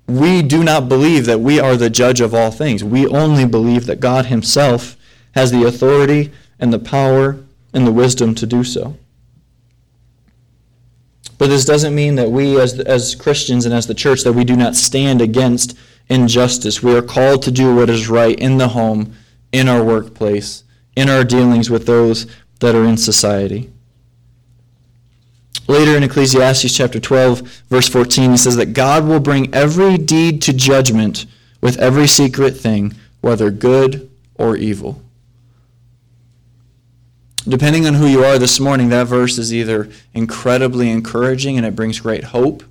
We 0.07 0.43
do 0.43 0.63
not 0.63 0.87
believe 0.87 1.25
that 1.25 1.39
we 1.39 1.59
are 1.59 1.75
the 1.75 1.89
judge 1.89 2.21
of 2.21 2.35
all 2.35 2.51
things. 2.51 2.83
We 2.83 3.07
only 3.07 3.45
believe 3.45 3.87
that 3.87 3.99
God 3.99 4.27
Himself 4.27 4.95
has 5.33 5.51
the 5.51 5.63
authority 5.63 6.31
and 6.59 6.71
the 6.71 6.79
power 6.79 7.37
and 7.73 7.87
the 7.87 7.91
wisdom 7.91 8.35
to 8.35 8.45
do 8.45 8.63
so. 8.63 8.97
But 11.37 11.47
this 11.47 11.65
doesn't 11.65 11.95
mean 11.95 12.15
that 12.15 12.31
we, 12.31 12.59
as, 12.59 12.79
as 12.79 13.15
Christians 13.15 13.65
and 13.65 13.73
as 13.73 13.87
the 13.87 13.93
church, 13.93 14.23
that 14.23 14.33
we 14.33 14.43
do 14.43 14.55
not 14.55 14.75
stand 14.75 15.21
against 15.21 15.77
injustice. 16.07 16.81
We 16.81 16.95
are 16.95 17.01
called 17.01 17.43
to 17.43 17.51
do 17.51 17.75
what 17.75 17.89
is 17.89 18.07
right 18.07 18.37
in 18.39 18.57
the 18.57 18.69
home, 18.69 19.15
in 19.51 19.67
our 19.67 19.83
workplace, 19.83 20.63
in 20.95 21.09
our 21.09 21.23
dealings 21.23 21.69
with 21.69 21.85
those 21.85 22.27
that 22.59 22.75
are 22.75 22.85
in 22.85 22.97
society. 22.97 23.69
Later 25.67 25.97
in 25.97 26.03
Ecclesiastes 26.03 26.75
chapter 26.75 26.99
12, 26.99 27.41
verse 27.69 27.89
14, 27.89 28.31
he 28.31 28.37
says 28.37 28.55
that 28.55 28.73
God 28.73 29.05
will 29.05 29.19
bring 29.19 29.53
every 29.53 29.97
deed 29.97 30.41
to 30.43 30.53
judgment 30.53 31.25
with 31.59 31.77
every 31.79 32.07
secret 32.07 32.55
thing, 32.55 32.93
whether 33.21 33.49
good 33.49 34.09
or 34.35 34.55
evil. 34.55 35.01
Depending 37.47 37.85
on 37.85 37.93
who 37.95 38.07
you 38.07 38.23
are 38.23 38.39
this 38.39 38.59
morning, 38.59 38.89
that 38.89 39.07
verse 39.07 39.37
is 39.37 39.53
either 39.53 39.89
incredibly 40.13 40.89
encouraging 40.89 41.57
and 41.57 41.65
it 41.65 41.75
brings 41.75 41.99
great 41.99 42.25
hope, 42.25 42.63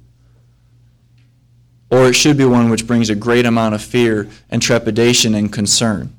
or 1.91 2.09
it 2.09 2.15
should 2.15 2.37
be 2.37 2.45
one 2.45 2.71
which 2.71 2.87
brings 2.87 3.09
a 3.09 3.15
great 3.15 3.47
amount 3.47 3.75
of 3.75 3.83
fear 3.83 4.29
and 4.51 4.61
trepidation 4.61 5.35
and 5.35 5.53
concern 5.53 6.13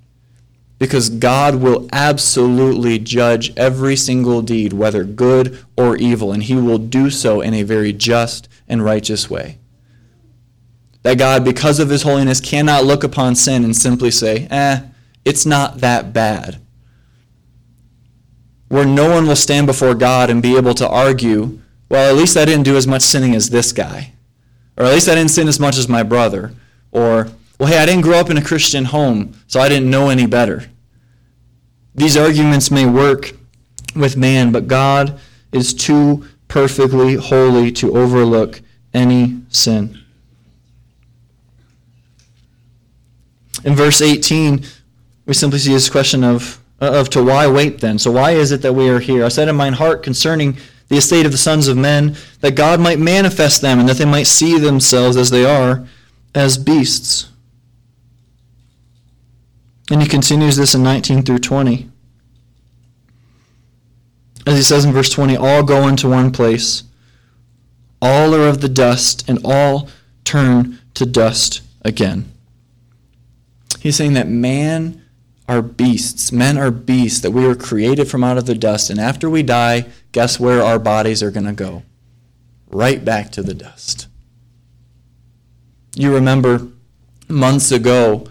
because 0.78 1.10
God 1.10 1.56
will 1.56 1.88
absolutely 1.91 3.00
judge 3.00 3.56
every 3.58 3.96
single 3.96 4.41
deed, 4.41 4.74
whether 4.74 5.04
good 5.04 5.63
or 5.78 5.96
evil, 5.96 6.32
and 6.32 6.44
He 6.44 6.56
will 6.56 6.78
do 6.78 7.10
so 7.10 7.41
in 7.41 7.54
a 7.54 7.63
very 7.63 7.94
just 7.94 8.50
and 8.68 8.84
righteous 8.84 9.30
way. 9.30 9.58
That 11.04 11.18
God, 11.18 11.46
because 11.46 11.80
of 11.80 11.89
His 11.89 12.04
holiness, 12.04 12.41
cannot 12.41 12.84
look 12.84 13.04
upon 13.04 13.36
sin 13.36 13.63
and 13.63 13.76
simply 13.76 14.12
say, 14.12 14.48
eh, 14.50 14.82
it's 15.24 15.46
not 15.46 15.80
that 15.80 16.12
bad. 16.12 16.60
Where 18.67 18.86
no 18.86 19.10
one 19.10 19.28
will 19.28 19.36
stand 19.36 19.67
before 19.67 19.93
God 19.93 20.30
and 20.30 20.41
be 20.41 20.58
able 20.58 20.73
to 20.75 20.88
argue, 20.88 21.60
well, 21.89 22.10
at 22.10 22.17
least 22.17 22.36
I 22.36 22.45
didn't 22.45 22.63
do 22.63 22.78
as 22.78 22.88
much 22.88 23.04
sinning 23.04 23.36
as 23.36 23.49
this 23.49 23.71
guy. 23.71 24.13
Or 24.78 24.86
at 24.86 24.93
least 24.93 25.08
I 25.08 25.15
didn't 25.15 25.32
sin 25.32 25.47
as 25.47 25.60
much 25.60 25.78
as 25.78 25.88
my 25.88 26.04
brother. 26.04 26.54
Or 26.91 27.30
well, 27.58 27.69
hey, 27.69 27.78
I 27.78 27.86
didn't 27.86 28.01
grow 28.01 28.19
up 28.19 28.30
in 28.30 28.38
a 28.38 28.43
Christian 28.43 28.86
home, 28.86 29.34
so 29.47 29.60
I 29.60 29.69
didn't 29.69 29.89
know 29.89 30.10
any 30.10 30.25
better. 30.25 30.69
These 31.93 32.17
arguments 32.17 32.69
may 32.69 32.86
work 32.86 33.32
with 33.95 34.17
man, 34.17 34.51
but 34.51 34.67
God 34.67 35.17
is 35.54 35.73
too 35.73 36.25
perfectly 36.49 37.15
holy 37.15 37.71
to 37.71 37.97
overlook 37.97 38.62
any 38.93 39.41
sin. 39.49 40.01
In 43.63 43.73
verse 43.75 44.01
18, 44.01 44.65
we 45.25 45.34
simply 45.34 45.60
see 45.60 45.73
this 45.73 45.89
question 45.89 46.23
of, 46.23 46.62
Uh, 46.82 46.92
of 47.00 47.10
to 47.10 47.24
why 47.24 47.48
wait 47.48 47.80
then? 47.80 47.98
So 47.98 48.12
why 48.12 48.32
is 48.32 48.52
it 48.52 48.62
that 48.62 48.74
we 48.74 48.90
are 48.90 49.00
here? 49.00 49.24
I 49.24 49.30
said 49.30 49.48
in 49.48 49.56
mine 49.56 49.74
heart 49.74 50.04
concerning 50.04 50.58
the 50.88 50.98
estate 50.98 51.26
of 51.26 51.32
the 51.32 51.38
sons 51.38 51.68
of 51.68 51.78
men, 51.78 52.16
that 52.42 52.56
God 52.56 52.80
might 52.80 53.00
manifest 53.00 53.62
them, 53.62 53.80
and 53.80 53.90
that 53.90 53.98
they 53.98 54.06
might 54.06 54.28
see 54.28 54.60
themselves 54.60 55.18
as 55.18 55.30
they 55.30 55.46
are, 55.46 55.88
as 56.36 56.58
beasts. 56.58 57.30
And 59.90 60.02
he 60.02 60.08
continues 60.08 60.56
this 60.56 60.76
in 60.76 60.84
19 60.84 61.24
through 61.24 61.40
20. 61.40 61.90
As 64.46 64.58
he 64.58 64.64
says 64.64 64.86
in 64.86 64.92
verse 64.92 65.10
20, 65.10 65.38
all 65.38 65.64
go 65.64 65.88
into 65.88 66.10
one 66.10 66.32
place. 66.32 66.84
All 68.02 68.36
are 68.36 68.48
of 68.48 68.62
the 68.62 68.70
dust, 68.70 69.28
and 69.28 69.40
all 69.44 69.90
turn 70.24 70.80
to 70.94 71.06
dust 71.06 71.62
again. 71.82 72.32
He's 73.80 73.96
saying 73.96 74.14
that 74.14 74.28
man 74.28 75.05
are 75.48 75.62
beasts. 75.62 76.32
Men 76.32 76.58
are 76.58 76.72
beasts, 76.72 77.20
that 77.22 77.32
we 77.32 77.46
were 77.46 77.56
created 77.56 78.10
from 78.10 78.24
out 78.24 78.38
of 78.38 78.46
the 78.46 78.56
dust. 78.56 78.90
And 78.90 79.00
after 79.00 79.30
we 79.30 79.44
die, 79.44 79.86
guess 80.12 80.40
where 80.40 80.62
our 80.62 80.80
bodies 80.80 81.22
are 81.22 81.32
going 81.32 81.46
to 81.46 81.54
go? 81.54 81.84
Right 82.68 83.04
back 83.04 83.32
to 83.34 83.44
the 83.44 83.54
dust. 83.54 84.08
You 85.96 86.14
remember 86.14 86.68
months 87.28 87.72
ago 87.72 88.28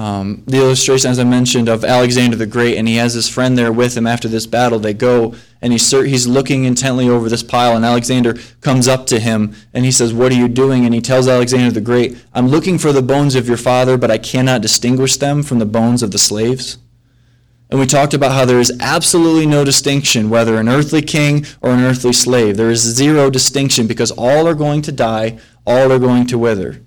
um, 0.00 0.44
the 0.46 0.56
illustration, 0.56 1.10
as 1.10 1.18
I 1.18 1.24
mentioned, 1.24 1.68
of 1.68 1.84
Alexander 1.84 2.34
the 2.34 2.46
Great, 2.46 2.78
and 2.78 2.88
he 2.88 2.96
has 2.96 3.12
his 3.12 3.28
friend 3.28 3.58
there 3.58 3.70
with 3.70 3.94
him 3.94 4.06
after 4.06 4.28
this 4.28 4.46
battle. 4.46 4.78
They 4.78 4.94
go, 4.94 5.34
and 5.60 5.74
he's, 5.74 5.90
he's 5.90 6.26
looking 6.26 6.64
intently 6.64 7.06
over 7.06 7.28
this 7.28 7.42
pile, 7.42 7.76
and 7.76 7.84
Alexander 7.84 8.32
comes 8.62 8.88
up 8.88 9.06
to 9.08 9.20
him, 9.20 9.54
and 9.74 9.84
he 9.84 9.90
says, 9.90 10.14
What 10.14 10.32
are 10.32 10.36
you 10.36 10.48
doing? 10.48 10.86
And 10.86 10.94
he 10.94 11.02
tells 11.02 11.28
Alexander 11.28 11.70
the 11.70 11.82
Great, 11.82 12.16
I'm 12.32 12.48
looking 12.48 12.78
for 12.78 12.94
the 12.94 13.02
bones 13.02 13.34
of 13.34 13.46
your 13.46 13.58
father, 13.58 13.98
but 13.98 14.10
I 14.10 14.16
cannot 14.16 14.62
distinguish 14.62 15.18
them 15.18 15.42
from 15.42 15.58
the 15.58 15.66
bones 15.66 16.02
of 16.02 16.12
the 16.12 16.18
slaves. 16.18 16.78
And 17.68 17.78
we 17.78 17.84
talked 17.84 18.14
about 18.14 18.32
how 18.32 18.46
there 18.46 18.58
is 18.58 18.72
absolutely 18.80 19.44
no 19.44 19.66
distinction 19.66 20.30
whether 20.30 20.56
an 20.56 20.70
earthly 20.70 21.02
king 21.02 21.44
or 21.60 21.72
an 21.72 21.84
earthly 21.84 22.14
slave. 22.14 22.56
There 22.56 22.70
is 22.70 22.80
zero 22.80 23.28
distinction 23.28 23.86
because 23.86 24.12
all 24.12 24.48
are 24.48 24.54
going 24.54 24.80
to 24.80 24.92
die, 24.92 25.38
all 25.66 25.92
are 25.92 25.98
going 25.98 26.26
to 26.28 26.38
wither. 26.38 26.80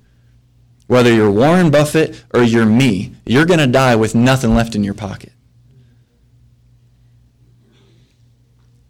Whether 0.94 1.12
you're 1.12 1.32
Warren 1.32 1.72
Buffett 1.72 2.24
or 2.36 2.44
you're 2.44 2.68
me, 2.68 3.16
you're 3.26 3.48
going 3.48 3.60
to 3.60 3.66
die 3.66 3.96
with 3.96 4.14
nothing 4.14 4.54
left 4.54 4.76
in 4.76 4.84
your 4.84 4.94
pocket. 4.94 5.32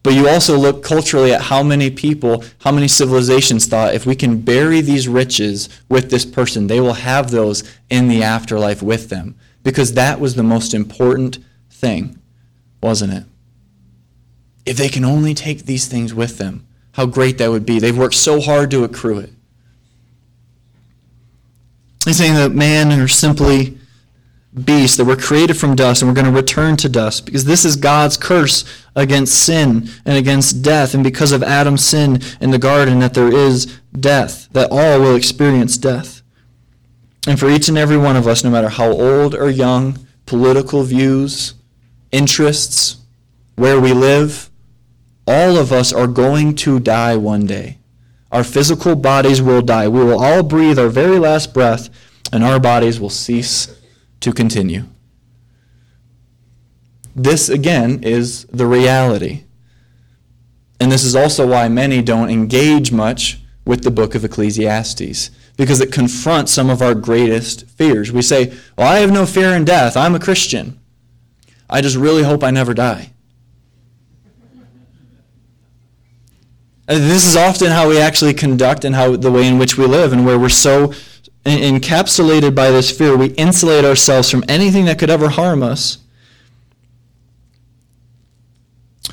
But 0.04 0.14
you 0.14 0.28
also 0.28 0.58
look 0.58 0.84
culturally 0.84 1.32
at 1.32 1.44
how 1.44 1.64
many 1.64 1.90
people, 1.90 2.44
how 2.60 2.74
many 2.74 2.90
civilizations 2.90 3.68
thought 3.68 3.94
if 3.94 4.06
we 4.06 4.18
can 4.18 4.42
bury 4.42 4.82
these 4.82 5.08
riches 5.08 5.70
with 5.88 6.10
this 6.10 6.26
person, 6.26 6.68
they 6.68 6.82
will 6.82 6.92
have 6.92 7.32
those 7.32 7.64
in 7.90 8.10
the 8.10 8.22
afterlife 8.22 8.84
with 8.84 9.08
them. 9.08 9.38
Because 9.64 9.94
that 9.94 10.20
was 10.20 10.36
the 10.36 10.44
most 10.44 10.74
important 10.74 11.38
thing, 11.70 12.20
wasn't 12.82 13.14
it? 13.14 13.24
If 14.66 14.76
they 14.76 14.90
can 14.90 15.06
only 15.06 15.34
take 15.34 15.64
these 15.64 15.88
things 15.88 16.14
with 16.14 16.38
them, 16.38 16.68
how 16.96 17.06
great 17.06 17.38
that 17.38 17.50
would 17.50 17.66
be. 17.66 17.80
They've 17.80 17.98
worked 17.98 18.16
so 18.16 18.42
hard 18.42 18.72
to 18.72 18.84
accrue 18.84 19.20
it. 19.20 19.30
He's 22.06 22.18
saying 22.18 22.36
that 22.36 22.52
man 22.52 22.92
are 23.00 23.08
simply 23.08 23.78
beasts, 24.66 24.98
that 24.98 25.06
we're 25.06 25.16
created 25.16 25.58
from 25.58 25.76
dust 25.76 26.02
and 26.02 26.10
we're 26.10 26.16
going 26.16 26.32
to 26.32 26.40
return 26.40 26.78
to 26.78 26.90
dust 26.90 27.26
because 27.26 27.46
this 27.46 27.66
is 27.66 27.76
God's 27.76 28.18
curse 28.18 28.66
against 28.96 29.44
sin 29.44 29.90
and 30.06 30.18
against 30.18 30.62
death. 30.62 30.94
And 30.94 31.04
because 31.04 31.32
of 31.32 31.42
Adam's 31.42 31.84
sin 31.84 32.22
in 32.40 32.52
the 32.52 32.60
garden, 32.60 33.00
that 33.00 33.14
there 33.14 33.34
is 33.34 33.80
death, 34.00 34.50
that 34.52 34.70
all 34.70 35.00
will 35.00 35.16
experience 35.16 35.78
death. 35.78 36.22
And 37.26 37.40
for 37.40 37.50
each 37.50 37.70
and 37.70 37.78
every 37.78 37.98
one 37.98 38.16
of 38.16 38.28
us, 38.28 38.44
no 38.44 38.52
matter 38.52 38.70
how 38.70 38.92
old 38.92 39.34
or 39.34 39.50
young, 39.50 40.06
political 40.26 40.84
views, 40.84 41.54
interests, 42.12 42.98
where 43.56 43.80
we 43.80 43.94
live, 43.94 44.50
all 45.26 45.58
of 45.58 45.72
us 45.72 45.94
are 45.94 46.08
going 46.08 46.56
to 46.56 46.80
die 46.80 47.16
one 47.16 47.46
day. 47.46 47.78
Our 48.34 48.44
physical 48.44 48.96
bodies 48.96 49.44
will 49.44 49.62
die. 49.62 49.88
We 49.88 50.04
will 50.04 50.20
all 50.22 50.42
breathe 50.42 50.80
our 50.80 50.90
very 50.90 51.20
last 51.20 51.54
breath, 51.54 51.90
and 52.34 52.44
our 52.44 52.60
bodies 52.60 53.00
will 53.00 53.12
cease 53.12 53.80
to 54.22 54.34
continue. 54.34 54.86
This, 57.16 57.48
again, 57.48 58.02
is 58.04 58.46
the 58.46 58.66
reality. 58.66 59.44
And 60.80 60.92
this 60.92 61.04
is 61.04 61.16
also 61.16 61.48
why 61.48 61.70
many 61.70 62.02
don't 62.02 62.32
engage 62.32 62.92
much 62.92 63.40
with 63.66 63.84
the 63.84 63.92
book 63.92 64.16
of 64.16 64.26
Ecclesiastes, 64.26 65.30
because 65.56 65.80
it 65.80 65.92
confronts 65.92 66.52
some 66.52 66.72
of 66.72 66.82
our 66.82 66.96
greatest 66.96 67.70
fears. 67.70 68.12
We 68.12 68.24
say, 68.24 68.52
Well, 68.76 68.88
I 68.92 68.98
have 68.98 69.12
no 69.12 69.28
fear 69.28 69.54
in 69.54 69.64
death. 69.64 69.96
I'm 69.96 70.16
a 70.16 70.20
Christian. 70.20 70.80
I 71.70 71.82
just 71.82 71.96
really 71.96 72.24
hope 72.24 72.44
I 72.44 72.50
never 72.50 72.74
die. 72.74 73.13
Uh, 76.88 76.96
this 76.96 77.26
is 77.26 77.38
often 77.38 77.72
how 77.72 77.88
we 77.88 77.98
actually 77.98 78.34
conduct 78.34 78.84
and 78.84 78.94
how 78.94 79.16
the 79.16 79.32
way 79.32 79.48
in 79.48 79.58
which 79.58 79.78
we 79.78 79.86
live, 79.86 80.12
and 80.12 80.26
where 80.26 80.38
we're 80.38 80.50
so 80.50 80.94
encapsulated 81.46 82.56
by 82.56 82.72
this 82.72 82.96
fear, 82.96 83.16
we 83.16 83.28
insulate 83.32 83.86
ourselves 83.86 84.30
from 84.30 84.44
anything 84.48 84.86
that 84.86 85.00
could 85.00 85.10
ever 85.10 85.30
harm 85.30 85.64
us. 85.64 86.00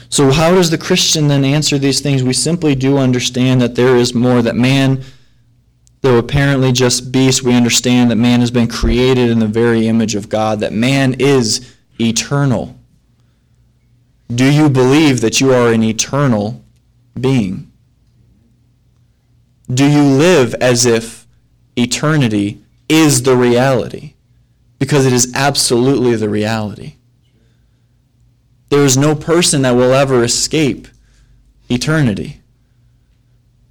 So, 0.08 0.32
how 0.32 0.54
does 0.54 0.70
the 0.70 0.78
Christian 0.78 1.28
then 1.28 1.44
answer 1.44 1.78
these 1.78 2.00
things? 2.00 2.24
We 2.24 2.32
simply 2.32 2.74
do 2.74 2.98
understand 2.98 3.60
that 3.60 3.76
there 3.76 3.96
is 3.96 4.14
more, 4.14 4.42
that 4.42 4.56
man, 4.56 5.04
though 6.00 6.18
apparently 6.18 6.72
just 6.72 7.12
beast, 7.12 7.44
we 7.44 7.54
understand 7.54 8.10
that 8.10 8.16
man 8.16 8.40
has 8.40 8.50
been 8.50 8.66
created 8.66 9.30
in 9.30 9.38
the 9.38 9.46
very 9.46 9.86
image 9.86 10.16
of 10.16 10.28
God, 10.28 10.58
that 10.60 10.72
man 10.72 11.14
is 11.20 11.76
eternal. 12.00 12.76
Do 14.34 14.52
you 14.52 14.68
believe 14.68 15.20
that 15.20 15.40
you 15.40 15.52
are 15.52 15.72
an 15.72 15.84
eternal 15.84 16.64
being? 17.18 17.70
Do 19.72 19.88
you 19.88 20.02
live 20.02 20.54
as 20.54 20.84
if 20.84 21.26
eternity 21.76 22.62
is 22.88 23.22
the 23.22 23.36
reality? 23.36 24.14
Because 24.78 25.06
it 25.06 25.12
is 25.12 25.32
absolutely 25.34 26.16
the 26.16 26.28
reality. 26.28 26.94
There 28.70 28.84
is 28.84 28.96
no 28.96 29.14
person 29.14 29.62
that 29.62 29.72
will 29.72 29.92
ever 29.92 30.24
escape 30.24 30.88
eternity. 31.68 32.40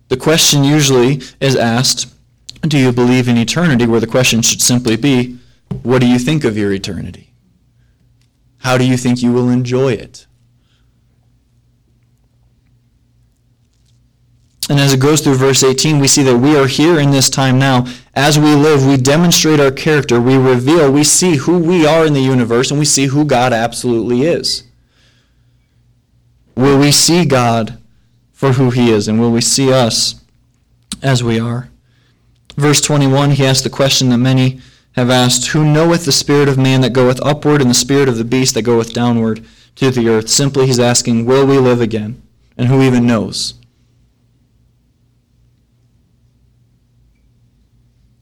The 0.09 0.17
question 0.17 0.63
usually 0.63 1.21
is 1.39 1.55
asked, 1.55 2.13
Do 2.61 2.77
you 2.77 2.91
believe 2.91 3.27
in 3.27 3.37
eternity? 3.37 3.85
where 3.85 3.99
the 3.99 4.07
question 4.07 4.41
should 4.41 4.61
simply 4.61 4.95
be, 4.95 5.37
What 5.83 5.99
do 5.99 6.07
you 6.07 6.19
think 6.19 6.43
of 6.43 6.57
your 6.57 6.71
eternity? 6.73 7.33
How 8.59 8.77
do 8.77 8.85
you 8.85 8.97
think 8.97 9.21
you 9.21 9.31
will 9.31 9.49
enjoy 9.49 9.93
it? 9.93 10.27
And 14.69 14.79
as 14.79 14.93
it 14.93 14.99
goes 14.99 15.21
through 15.21 15.35
verse 15.35 15.63
18, 15.63 15.97
we 15.97 16.07
see 16.07 16.21
that 16.21 16.37
we 16.37 16.55
are 16.55 16.67
here 16.67 16.99
in 16.99 17.09
this 17.09 17.27
time 17.27 17.57
now. 17.57 17.87
As 18.13 18.37
we 18.37 18.53
live, 18.53 18.85
we 18.85 18.97
demonstrate 18.97 19.59
our 19.59 19.71
character, 19.71 20.21
we 20.21 20.37
reveal, 20.37 20.91
we 20.91 21.03
see 21.03 21.37
who 21.37 21.57
we 21.57 21.87
are 21.87 22.05
in 22.05 22.13
the 22.13 22.21
universe, 22.21 22.69
and 22.69 22.79
we 22.79 22.85
see 22.85 23.07
who 23.07 23.25
God 23.25 23.51
absolutely 23.51 24.21
is. 24.21 24.63
Will 26.55 26.77
we 26.77 26.91
see 26.91 27.25
God 27.25 27.79
for 28.31 28.53
who 28.53 28.69
he 28.69 28.91
is, 28.91 29.07
and 29.07 29.19
will 29.19 29.31
we 29.31 29.41
see 29.41 29.73
us 29.73 30.21
as 31.01 31.23
we 31.23 31.39
are? 31.39 31.69
Verse 32.55 32.81
21, 32.81 33.31
he 33.31 33.45
asks 33.45 33.63
the 33.63 33.69
question 33.71 34.09
that 34.09 34.17
many 34.19 34.61
have 34.91 35.09
asked 35.09 35.47
Who 35.47 35.65
knoweth 35.65 36.05
the 36.05 36.11
spirit 36.11 36.47
of 36.47 36.59
man 36.59 36.81
that 36.81 36.93
goeth 36.93 37.19
upward, 37.25 37.61
and 37.61 37.69
the 37.71 37.75
spirit 37.75 38.07
of 38.07 38.17
the 38.17 38.23
beast 38.23 38.53
that 38.53 38.63
goeth 38.63 38.93
downward 38.93 39.43
to 39.77 39.89
the 39.89 40.09
earth? 40.09 40.29
Simply, 40.29 40.67
he's 40.67 40.79
asking, 40.79 41.25
Will 41.25 41.47
we 41.47 41.57
live 41.57 41.81
again? 41.81 42.21
And 42.55 42.67
who 42.67 42.83
even 42.83 43.07
knows? 43.07 43.55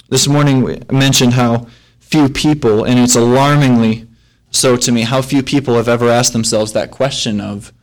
This 0.10 0.28
morning 0.28 0.62
we 0.62 0.80
mentioned 0.92 1.34
how 1.34 1.68
few 2.00 2.30
people, 2.30 2.86
and 2.86 3.00
it's 3.00 3.16
alarmingly 3.16 4.08
so 4.52 4.78
to 4.78 4.92
me, 4.92 5.02
how 5.02 5.22
few 5.22 5.44
people 5.44 5.76
have 5.76 5.88
ever 5.88 6.10
asked 6.10 6.34
themselves 6.34 6.74
that 6.74 6.92
question 6.92 7.42
of 7.42 7.74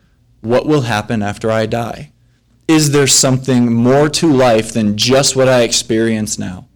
what 0.41 0.67
will 0.67 0.83
happen 0.83 1.23
after 1.23 1.51
I 1.51 1.67
die? 1.67 2.11
Is 2.67 2.93
there 2.93 3.07
something 3.07 3.73
more 3.73 4.09
to 4.11 4.33
life 4.33 4.73
than 4.73 4.97
just 4.97 5.37
what 5.37 5.49
I 5.49 5.63
experience 5.63 6.39
now? 6.39 6.67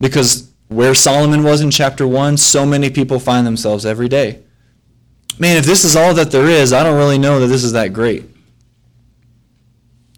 Because 0.00 0.52
where 0.68 0.94
Solomon 0.94 1.42
was 1.42 1.60
in 1.60 1.70
chapter 1.70 2.06
1, 2.06 2.36
so 2.36 2.66
many 2.66 2.90
people 2.90 3.18
find 3.18 3.46
themselves 3.46 3.86
every 3.86 4.08
day. 4.08 4.42
Man, 5.38 5.56
if 5.56 5.64
this 5.64 5.84
is 5.84 5.96
all 5.96 6.14
that 6.14 6.30
there 6.30 6.46
is, 6.46 6.72
I 6.72 6.82
don't 6.82 6.98
really 6.98 7.18
know 7.18 7.40
that 7.40 7.46
this 7.46 7.64
is 7.64 7.72
that 7.72 7.92
great. 7.92 8.24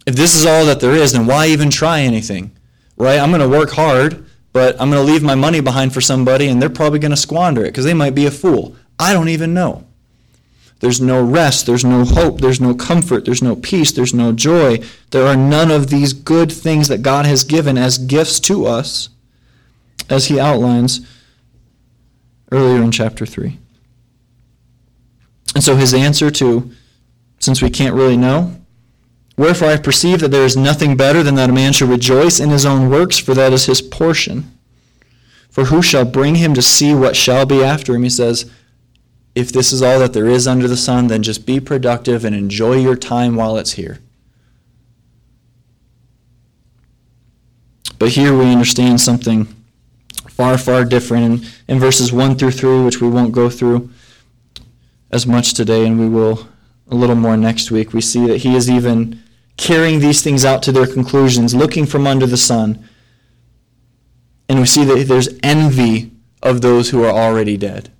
If 0.06 0.16
this 0.16 0.34
is 0.34 0.44
all 0.44 0.66
that 0.66 0.80
there 0.80 0.94
is, 0.94 1.12
then 1.12 1.26
why 1.26 1.46
even 1.46 1.70
try 1.70 2.00
anything? 2.00 2.53
Right? 2.96 3.18
I'm 3.18 3.30
going 3.30 3.40
to 3.40 3.48
work 3.48 3.70
hard, 3.70 4.24
but 4.52 4.80
I'm 4.80 4.90
going 4.90 5.04
to 5.04 5.12
leave 5.12 5.22
my 5.22 5.34
money 5.34 5.60
behind 5.60 5.92
for 5.92 6.00
somebody 6.00 6.48
and 6.48 6.60
they're 6.60 6.70
probably 6.70 6.98
going 6.98 7.10
to 7.10 7.16
squander 7.16 7.62
it 7.62 7.68
because 7.68 7.84
they 7.84 7.94
might 7.94 8.14
be 8.14 8.26
a 8.26 8.30
fool. 8.30 8.76
I 8.98 9.12
don't 9.12 9.28
even 9.28 9.54
know. 9.54 9.86
There's 10.80 11.00
no 11.00 11.24
rest, 11.24 11.66
there's 11.66 11.84
no 11.84 12.04
hope, 12.04 12.40
there's 12.40 12.60
no 12.60 12.74
comfort, 12.74 13.24
there's 13.24 13.42
no 13.42 13.56
peace, 13.56 13.90
there's 13.92 14.12
no 14.12 14.32
joy. 14.32 14.80
There 15.10 15.26
are 15.26 15.36
none 15.36 15.70
of 15.70 15.88
these 15.88 16.12
good 16.12 16.52
things 16.52 16.88
that 16.88 17.00
God 17.00 17.24
has 17.26 17.42
given 17.42 17.78
as 17.78 17.96
gifts 17.96 18.38
to 18.40 18.66
us, 18.66 19.08
as 20.10 20.26
he 20.26 20.38
outlines 20.38 21.00
earlier 22.52 22.82
in 22.82 22.90
chapter 22.90 23.24
3. 23.24 23.58
And 25.54 25.64
so 25.64 25.76
his 25.76 25.94
answer 25.94 26.30
to, 26.32 26.70
since 27.38 27.62
we 27.62 27.70
can't 27.70 27.94
really 27.94 28.16
know, 28.16 28.54
Wherefore 29.36 29.68
I 29.68 29.76
perceive 29.76 30.20
that 30.20 30.30
there 30.30 30.44
is 30.44 30.56
nothing 30.56 30.96
better 30.96 31.22
than 31.22 31.34
that 31.34 31.50
a 31.50 31.52
man 31.52 31.72
should 31.72 31.88
rejoice 31.88 32.38
in 32.38 32.50
his 32.50 32.64
own 32.64 32.88
works, 32.88 33.18
for 33.18 33.34
that 33.34 33.52
is 33.52 33.66
his 33.66 33.82
portion. 33.82 34.50
For 35.50 35.64
who 35.64 35.82
shall 35.82 36.04
bring 36.04 36.36
him 36.36 36.54
to 36.54 36.62
see 36.62 36.94
what 36.94 37.16
shall 37.16 37.44
be 37.46 37.62
after 37.62 37.94
him? 37.94 38.04
He 38.04 38.10
says, 38.10 38.50
if 39.34 39.52
this 39.52 39.72
is 39.72 39.82
all 39.82 39.98
that 39.98 40.12
there 40.12 40.28
is 40.28 40.46
under 40.46 40.68
the 40.68 40.76
sun, 40.76 41.08
then 41.08 41.22
just 41.22 41.46
be 41.46 41.58
productive 41.58 42.24
and 42.24 42.34
enjoy 42.34 42.76
your 42.76 42.96
time 42.96 43.34
while 43.34 43.56
it's 43.56 43.72
here. 43.72 43.98
But 47.98 48.10
here 48.10 48.36
we 48.36 48.52
understand 48.52 49.00
something 49.00 49.48
far, 50.28 50.58
far 50.58 50.84
different. 50.84 51.24
In, 51.24 51.74
in 51.74 51.80
verses 51.80 52.12
1 52.12 52.36
through 52.36 52.52
3, 52.52 52.84
which 52.84 53.00
we 53.00 53.08
won't 53.08 53.32
go 53.32 53.50
through 53.50 53.90
as 55.10 55.26
much 55.26 55.54
today, 55.54 55.86
and 55.86 55.98
we 55.98 56.08
will 56.08 56.46
a 56.88 56.94
little 56.94 57.16
more 57.16 57.36
next 57.36 57.70
week, 57.70 57.92
we 57.92 58.00
see 58.00 58.26
that 58.26 58.38
he 58.38 58.54
is 58.54 58.70
even 58.70 59.22
carrying 59.56 60.00
these 60.00 60.22
things 60.22 60.44
out 60.44 60.62
to 60.64 60.72
their 60.72 60.86
conclusions, 60.86 61.54
looking 61.54 61.86
from 61.86 62.06
under 62.06 62.26
the 62.26 62.36
sun. 62.36 62.88
And 64.48 64.58
we 64.58 64.66
see 64.66 64.84
that 64.84 65.06
there's 65.06 65.28
envy 65.42 66.10
of 66.42 66.60
those 66.60 66.90
who 66.90 67.02
are 67.04 67.12
already 67.12 67.56
dead. 67.56 67.90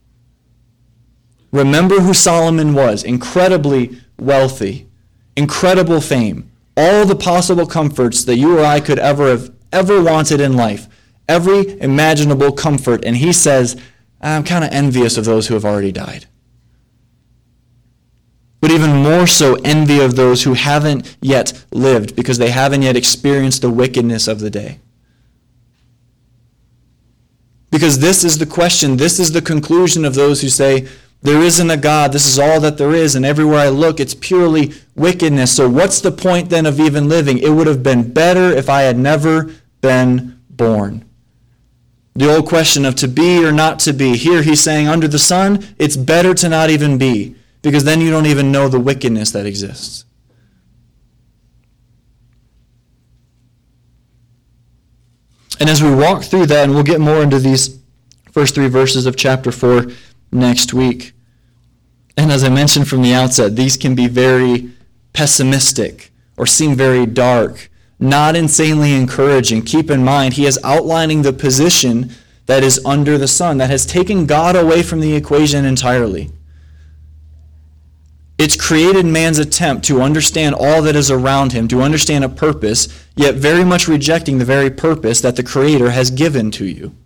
Remember 1.53 2.01
who 2.01 2.13
Solomon 2.13 2.75
was 2.75 3.05
incredibly 3.05 3.99
wealthy, 4.19 4.89
incredible 5.37 6.01
fame, 6.01 6.51
all 6.77 7.07
the 7.07 7.17
possible 7.17 7.67
comforts 7.67 8.25
that 8.25 8.37
you 8.37 8.59
or 8.59 8.65
I 8.65 8.81
could 8.81 8.99
ever 8.99 9.29
have 9.29 9.55
ever 9.73 10.03
wanted 10.03 10.41
in 10.41 10.57
life, 10.57 10.89
every 11.29 11.81
imaginable 11.81 12.53
comfort. 12.53 13.05
And 13.05 13.17
he 13.17 13.33
says, 13.33 13.81
I'm 14.21 14.45
kind 14.45 14.65
of 14.65 14.71
envious 14.71 15.17
of 15.17 15.25
those 15.25 15.49
who 15.49 15.55
have 15.55 15.65
already 15.65 15.93
died. 15.93 16.27
But 18.65 18.71
even 18.71 19.03
more 19.03 19.27
so, 19.27 19.57
envy 19.57 20.01
of 20.01 20.17
those 20.17 20.45
who 20.45 20.55
haven't 20.55 21.19
yet 21.21 21.67
lived 21.71 22.17
because 22.17 22.39
they 22.39 22.49
haven't 22.49 22.81
yet 22.81 22.97
experienced 22.97 23.61
the 23.61 23.69
wickedness 23.69 24.27
of 24.27 24.41
the 24.41 24.49
day. 24.49 24.79
Because 27.71 27.99
this 27.99 28.25
is 28.25 28.39
the 28.39 28.47
question, 28.47 28.97
this 28.97 29.21
is 29.21 29.33
the 29.33 29.43
conclusion 29.43 30.07
of 30.07 30.15
those 30.15 30.41
who 30.41 30.49
say, 30.49 30.89
there 31.21 31.43
isn't 31.43 31.69
a 31.69 31.77
God, 31.77 32.13
this 32.13 32.25
is 32.25 32.39
all 32.39 32.59
that 32.61 32.79
there 32.79 32.95
is, 32.95 33.15
and 33.15 33.27
everywhere 33.27 33.59
I 33.59 33.69
look, 33.69 34.01
it's 34.01 34.15
purely 34.15 34.73
wickedness. 34.95 35.55
So, 35.55 35.69
what's 35.69 36.01
the 36.01 36.11
point 36.11 36.49
then 36.49 36.65
of 36.65 36.81
even 36.81 37.07
living? 37.07 37.37
It 37.37 37.51
would 37.51 37.67
have 37.67 37.83
been 37.83 38.15
better 38.15 38.51
if 38.51 38.71
I 38.71 38.81
had 38.81 38.97
never 38.97 39.53
been 39.83 40.41
born. 40.49 41.05
The 42.15 42.35
old 42.35 42.49
question 42.49 42.87
of 42.87 42.95
to 42.95 43.09
be 43.09 43.45
or 43.45 43.53
not 43.53 43.79
to 43.81 43.93
be. 43.93 44.17
Here 44.17 44.41
he's 44.41 44.63
saying, 44.63 44.89
under 44.89 45.07
the 45.07 45.19
sun, 45.19 45.67
it's 45.79 45.99
better 45.99 46.33
to 46.33 46.49
not 46.49 46.71
even 46.71 46.97
be, 46.97 47.37
because 47.65 47.85
then 47.85 48.01
you 48.01 48.11
don't 48.11 48.27
even 48.27 48.53
know 48.53 48.69
the 48.69 48.79
wickedness 48.79 49.33
that 49.33 49.47
exists. 49.47 50.05
And 55.59 55.71
as 55.71 55.83
we 55.83 55.95
walk 55.95 56.25
through 56.25 56.47
that, 56.47 56.65
and 56.65 56.75
we'll 56.75 56.83
get 56.83 57.01
more 57.01 57.23
into 57.23 57.39
these 57.39 57.79
first 58.31 58.55
three 58.55 58.69
verses 58.69 59.07
of 59.07 59.17
chapter 59.17 59.51
4 59.51 59.87
next 60.31 60.75
week. 60.75 61.13
And 62.17 62.31
as 62.31 62.45
I 62.45 62.51
mentioned 62.51 62.87
from 62.87 63.03
the 63.03 63.15
outset, 63.15 63.57
these 63.57 63.77
can 63.77 63.95
be 63.95 64.07
very 64.07 64.71
pessimistic 65.13 66.13
or 66.37 66.45
seem 66.45 66.75
very 66.75 67.07
dark 67.07 67.71
not 67.99 68.37
insanely 68.37 68.93
encouraging. 68.95 69.63
Keep 69.63 69.91
in 69.91 70.05
mind, 70.05 70.35
he 70.35 70.47
is 70.47 70.59
outlining 70.65 71.23
the 71.23 71.33
position 71.33 72.11
that 72.47 72.63
is 72.63 72.85
under 72.85 73.17
the 73.17 73.29
sun, 73.29 73.57
that 73.59 73.71
has 73.71 73.87
taken 73.87 74.27
God 74.27 74.57
away 74.57 74.83
from 74.83 75.01
the 75.01 75.15
equation 75.15 75.65
entirely. 75.65 76.31
It's 78.37 78.57
created 78.57 79.07
man's 79.07 79.39
attempt 79.39 79.85
to 79.87 80.03
understand 80.03 80.57
all 80.59 80.83
that 80.83 80.97
is 80.97 81.11
around 81.11 81.53
him, 81.53 81.69
to 81.69 81.83
understand 81.83 82.25
a 82.25 82.29
purpose, 82.29 82.89
yet 83.15 83.37
very 83.37 83.65
much 83.65 83.87
rejecting 83.87 84.39
the 84.39 84.45
very 84.45 84.71
purpose 84.71 85.21
that 85.21 85.37
the 85.37 85.43
Creator 85.43 85.91
has 85.91 86.11
given 86.11 86.51
to 86.53 86.67
you. 86.67 86.97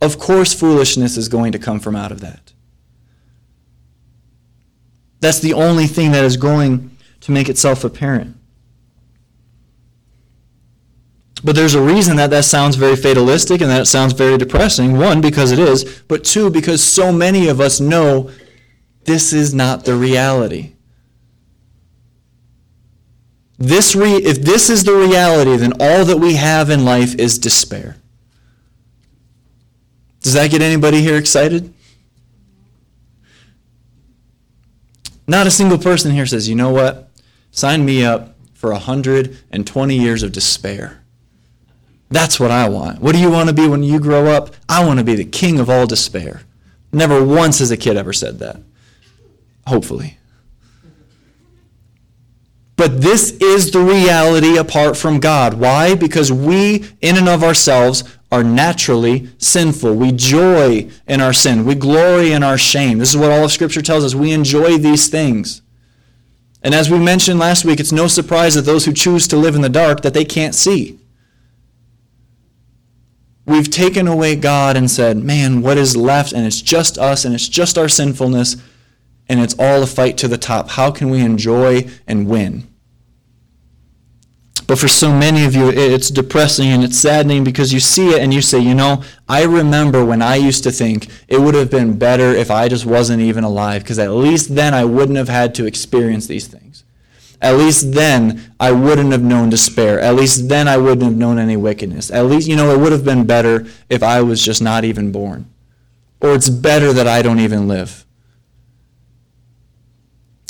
Of 0.00 0.18
course, 0.18 0.52
foolishness 0.52 1.16
is 1.16 1.28
going 1.28 1.52
to 1.52 1.58
come 1.60 1.78
from 1.78 1.94
out 1.94 2.10
of 2.10 2.20
that. 2.20 2.52
That's 5.20 5.38
the 5.38 5.54
only 5.54 5.86
thing 5.86 6.10
that 6.10 6.24
is 6.24 6.36
going 6.36 6.96
to 7.20 7.30
make 7.30 7.48
itself 7.48 7.84
apparent. 7.84 8.36
But 11.44 11.54
there's 11.54 11.74
a 11.74 11.82
reason 11.82 12.16
that 12.16 12.30
that 12.30 12.44
sounds 12.44 12.74
very 12.74 12.96
fatalistic 12.96 13.60
and 13.60 13.70
that 13.70 13.82
it 13.82 13.86
sounds 13.86 14.12
very 14.12 14.38
depressing. 14.38 14.98
One, 14.98 15.20
because 15.20 15.52
it 15.52 15.60
is, 15.60 16.02
but 16.08 16.24
two, 16.24 16.50
because 16.50 16.82
so 16.82 17.12
many 17.12 17.48
of 17.48 17.60
us 17.60 17.80
know 17.80 18.30
this 19.04 19.32
is 19.32 19.52
not 19.52 19.84
the 19.84 19.94
reality. 19.94 20.71
This 23.62 23.94
re- 23.94 24.16
if 24.16 24.42
this 24.42 24.68
is 24.68 24.82
the 24.82 24.92
reality, 24.92 25.54
then 25.56 25.72
all 25.78 26.04
that 26.06 26.16
we 26.16 26.34
have 26.34 26.68
in 26.68 26.84
life 26.84 27.14
is 27.14 27.38
despair. 27.38 27.96
Does 30.20 30.32
that 30.32 30.50
get 30.50 30.62
anybody 30.62 31.00
here 31.00 31.16
excited? 31.16 31.72
Not 35.28 35.46
a 35.46 35.50
single 35.52 35.78
person 35.78 36.10
here 36.10 36.26
says, 36.26 36.48
you 36.48 36.56
know 36.56 36.70
what? 36.70 37.08
Sign 37.52 37.84
me 37.84 38.04
up 38.04 38.34
for 38.52 38.72
120 38.72 39.96
years 39.96 40.24
of 40.24 40.32
despair. 40.32 41.04
That's 42.10 42.40
what 42.40 42.50
I 42.50 42.68
want. 42.68 43.00
What 43.00 43.14
do 43.14 43.20
you 43.20 43.30
want 43.30 43.48
to 43.48 43.54
be 43.54 43.68
when 43.68 43.84
you 43.84 44.00
grow 44.00 44.26
up? 44.26 44.56
I 44.68 44.84
want 44.84 44.98
to 44.98 45.04
be 45.04 45.14
the 45.14 45.24
king 45.24 45.60
of 45.60 45.70
all 45.70 45.86
despair. 45.86 46.42
Never 46.90 47.24
once 47.24 47.60
has 47.60 47.70
a 47.70 47.76
kid 47.76 47.96
ever 47.96 48.12
said 48.12 48.40
that. 48.40 48.60
Hopefully. 49.68 50.18
But 52.76 53.02
this 53.02 53.32
is 53.32 53.70
the 53.70 53.80
reality 53.80 54.56
apart 54.56 54.96
from 54.96 55.20
God. 55.20 55.54
Why? 55.54 55.94
Because 55.94 56.32
we, 56.32 56.84
in 57.00 57.16
and 57.16 57.28
of 57.28 57.44
ourselves, 57.44 58.04
are 58.30 58.42
naturally 58.42 59.28
sinful. 59.36 59.94
We 59.94 60.10
joy 60.10 60.88
in 61.06 61.20
our 61.20 61.34
sin. 61.34 61.66
We 61.66 61.74
glory 61.74 62.32
in 62.32 62.42
our 62.42 62.56
shame. 62.56 62.98
This 62.98 63.10
is 63.10 63.16
what 63.16 63.30
all 63.30 63.44
of 63.44 63.52
Scripture 63.52 63.82
tells 63.82 64.04
us. 64.04 64.14
We 64.14 64.32
enjoy 64.32 64.78
these 64.78 65.08
things. 65.08 65.60
And 66.62 66.74
as 66.74 66.88
we 66.88 66.98
mentioned 66.98 67.38
last 67.38 67.64
week, 67.64 67.78
it's 67.78 67.92
no 67.92 68.06
surprise 68.06 68.54
that 68.54 68.62
those 68.62 68.86
who 68.86 68.92
choose 68.92 69.28
to 69.28 69.36
live 69.36 69.54
in 69.54 69.60
the 69.60 69.68
dark 69.68 70.00
that 70.02 70.14
they 70.14 70.24
can't 70.24 70.54
see. 70.54 70.98
We've 73.44 73.68
taken 73.68 74.06
away 74.06 74.36
God 74.36 74.76
and 74.76 74.90
said, 74.90 75.18
man, 75.18 75.60
what 75.60 75.76
is 75.76 75.96
left? 75.96 76.32
And 76.32 76.46
it's 76.46 76.62
just 76.62 76.96
us 76.96 77.24
and 77.24 77.34
it's 77.34 77.48
just 77.48 77.76
our 77.76 77.88
sinfulness 77.88 78.56
and 79.28 79.40
it's 79.40 79.54
all 79.58 79.82
a 79.82 79.86
fight 79.86 80.16
to 80.18 80.28
the 80.28 80.38
top. 80.38 80.70
How 80.70 80.90
can 80.90 81.10
we 81.10 81.20
enjoy 81.20 81.88
and 82.06 82.26
win? 82.26 82.66
But 84.66 84.78
for 84.78 84.88
so 84.88 85.12
many 85.12 85.44
of 85.44 85.54
you, 85.54 85.68
it's 85.70 86.08
depressing 86.08 86.68
and 86.68 86.84
it's 86.84 86.98
saddening 86.98 87.44
because 87.44 87.72
you 87.72 87.80
see 87.80 88.10
it 88.10 88.20
and 88.20 88.32
you 88.32 88.40
say, 88.40 88.58
you 88.58 88.74
know, 88.74 89.02
I 89.28 89.44
remember 89.44 90.04
when 90.04 90.22
I 90.22 90.36
used 90.36 90.62
to 90.64 90.70
think 90.70 91.08
it 91.28 91.40
would 91.40 91.54
have 91.54 91.70
been 91.70 91.98
better 91.98 92.30
if 92.30 92.50
I 92.50 92.68
just 92.68 92.86
wasn't 92.86 93.22
even 93.22 93.44
alive 93.44 93.82
because 93.82 93.98
at 93.98 94.12
least 94.12 94.54
then 94.54 94.72
I 94.72 94.84
wouldn't 94.84 95.18
have 95.18 95.28
had 95.28 95.54
to 95.56 95.66
experience 95.66 96.26
these 96.26 96.46
things. 96.46 96.84
At 97.42 97.56
least 97.56 97.92
then 97.92 98.54
I 98.60 98.70
wouldn't 98.70 99.10
have 99.10 99.22
known 99.22 99.50
despair. 99.50 99.98
At 100.00 100.14
least 100.14 100.48
then 100.48 100.68
I 100.68 100.76
wouldn't 100.76 101.02
have 101.02 101.16
known 101.16 101.38
any 101.40 101.56
wickedness. 101.56 102.10
At 102.10 102.26
least, 102.26 102.48
you 102.48 102.54
know, 102.54 102.72
it 102.72 102.78
would 102.78 102.92
have 102.92 103.04
been 103.04 103.26
better 103.26 103.66
if 103.90 104.02
I 104.02 104.22
was 104.22 104.40
just 104.40 104.62
not 104.62 104.84
even 104.84 105.10
born. 105.10 105.50
Or 106.20 106.34
it's 106.34 106.48
better 106.48 106.92
that 106.92 107.08
I 107.08 107.20
don't 107.20 107.40
even 107.40 107.66
live. 107.66 108.06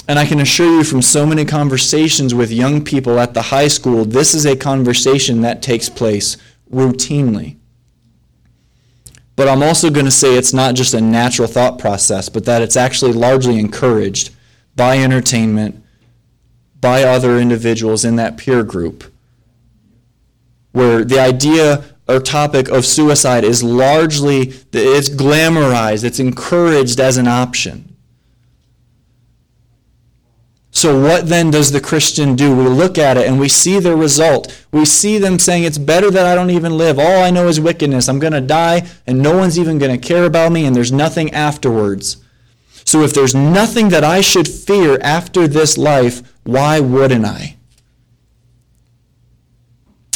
And 0.09 0.19
I 0.19 0.27
can 0.27 0.41
assure 0.41 0.79
you 0.79 0.85
from 0.85 1.01
so 1.01 1.25
many 1.25 1.45
conversations 1.45 2.35
with 2.35 2.51
young 2.51 2.85
people 2.85 3.21
at 3.21 3.35
the 3.35 3.43
high 3.43 3.69
school, 3.69 4.05
this 4.05 4.35
is 4.35 4.45
a 4.45 4.57
conversation 4.57 5.43
that 5.43 5.63
takes 5.63 5.89
place 5.89 6.37
routinely. 6.73 7.57
But 9.37 9.49
I'm 9.49 9.63
also 9.63 9.91
going 9.91 10.05
to 10.05 10.11
say 10.11 10.37
it's 10.37 10.53
not 10.53 10.75
just 10.75 10.93
a 10.95 11.01
natural 11.01 11.49
thought 11.49 11.79
process, 11.79 12.29
but 12.29 12.45
that 12.45 12.63
it's 12.63 12.77
actually 12.77 13.13
largely 13.13 13.59
encouraged 13.59 14.31
by 14.77 14.99
entertainment 14.99 15.83
by 16.81 17.05
other 17.05 17.39
individuals 17.39 18.05
in 18.05 18.17
that 18.17 18.37
peer 18.37 18.65
group, 18.65 19.05
where 20.73 21.05
the 21.05 21.21
idea 21.21 21.85
or 22.09 22.19
topic 22.19 22.69
of 22.69 22.85
suicide 22.85 23.45
is 23.45 23.63
largely 23.63 24.53
it's 24.73 25.09
glamorized, 25.09 26.03
it's 26.05 26.19
encouraged 26.19 26.99
as 26.99 27.17
an 27.17 27.29
option. 27.29 27.92
So, 30.75 30.99
what 30.99 31.29
then 31.29 31.51
does 31.51 31.71
the 31.71 31.83
Christian 31.83 32.35
do? 32.35 32.57
We 32.57 32.65
look 32.65 32.97
at 32.97 33.19
it 33.19 33.29
and 33.29 33.39
we 33.39 33.49
see 33.49 33.79
the 33.79 33.95
result. 33.95 34.67
We 34.73 34.87
see 34.87 35.19
them 35.19 35.39
saying, 35.39 35.65
It's 35.65 35.77
better 35.77 36.11
that 36.11 36.25
I 36.25 36.35
don't 36.35 36.49
even 36.49 36.79
live. 36.79 36.99
All 36.99 37.23
I 37.23 37.31
know 37.31 37.47
is 37.47 37.61
wickedness. 37.61 38.09
I'm 38.09 38.19
going 38.19 38.33
to 38.33 38.41
die, 38.41 38.89
and 39.07 39.23
no 39.23 39.37
one's 39.37 39.59
even 39.59 39.79
going 39.79 39.93
to 39.93 40.09
care 40.09 40.25
about 40.25 40.51
me, 40.51 40.65
and 40.65 40.75
there's 40.75 40.91
nothing 40.91 41.31
afterwards. 41.35 42.17
So, 42.87 43.03
if 43.03 43.13
there's 43.13 43.35
nothing 43.35 43.91
that 43.91 44.03
I 44.03 44.23
should 44.23 44.49
fear 44.49 44.99
after 45.03 45.47
this 45.47 45.77
life, 45.77 46.23
why 46.45 46.81
wouldn't 46.81 47.27
I? 47.27 47.57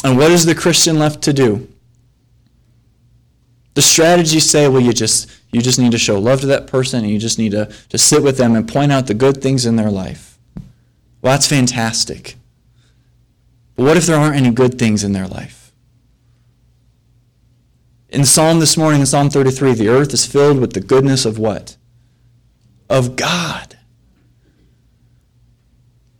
And 0.03 0.17
what 0.17 0.31
is 0.31 0.45
the 0.45 0.55
Christian 0.55 0.97
left 0.97 1.21
to 1.23 1.33
do? 1.33 1.67
The 3.75 3.83
strategies 3.83 4.49
say, 4.49 4.67
well, 4.67 4.81
you 4.81 4.91
just, 4.91 5.29
you 5.51 5.61
just 5.61 5.77
need 5.77 5.91
to 5.91 5.99
show 5.99 6.17
love 6.17 6.41
to 6.41 6.47
that 6.47 6.65
person 6.65 7.03
and 7.03 7.13
you 7.13 7.19
just 7.19 7.37
need 7.37 7.51
to, 7.51 7.71
to 7.89 7.97
sit 7.99 8.23
with 8.23 8.37
them 8.37 8.55
and 8.55 8.67
point 8.67 8.91
out 8.91 9.05
the 9.05 9.13
good 9.13 9.41
things 9.41 9.67
in 9.67 9.75
their 9.75 9.91
life. 9.91 10.36
Well, 11.27 11.33
that's 11.33 11.49
fantastic. 11.49 12.35
But 13.75 13.83
what 13.83 13.97
if 13.97 14.05
there 14.05 14.15
aren't 14.15 14.37
any 14.37 14.49
good 14.49 14.79
things 14.79 15.03
in 15.03 15.11
their 15.11 15.27
life? 15.27 15.73
In 18.07 18.23
Psalm 18.23 18.61
this 18.61 18.77
morning, 18.77 19.01
in 19.01 19.05
Psalm 19.07 19.29
33, 19.29 19.73
the 19.73 19.89
earth 19.89 20.13
is 20.13 20.25
filled 20.25 20.61
with 20.61 20.71
the 20.71 20.79
goodness 20.79 21.25
of 21.25 21.37
what? 21.37 21.75
Of 22.89 23.17
God. 23.17 23.77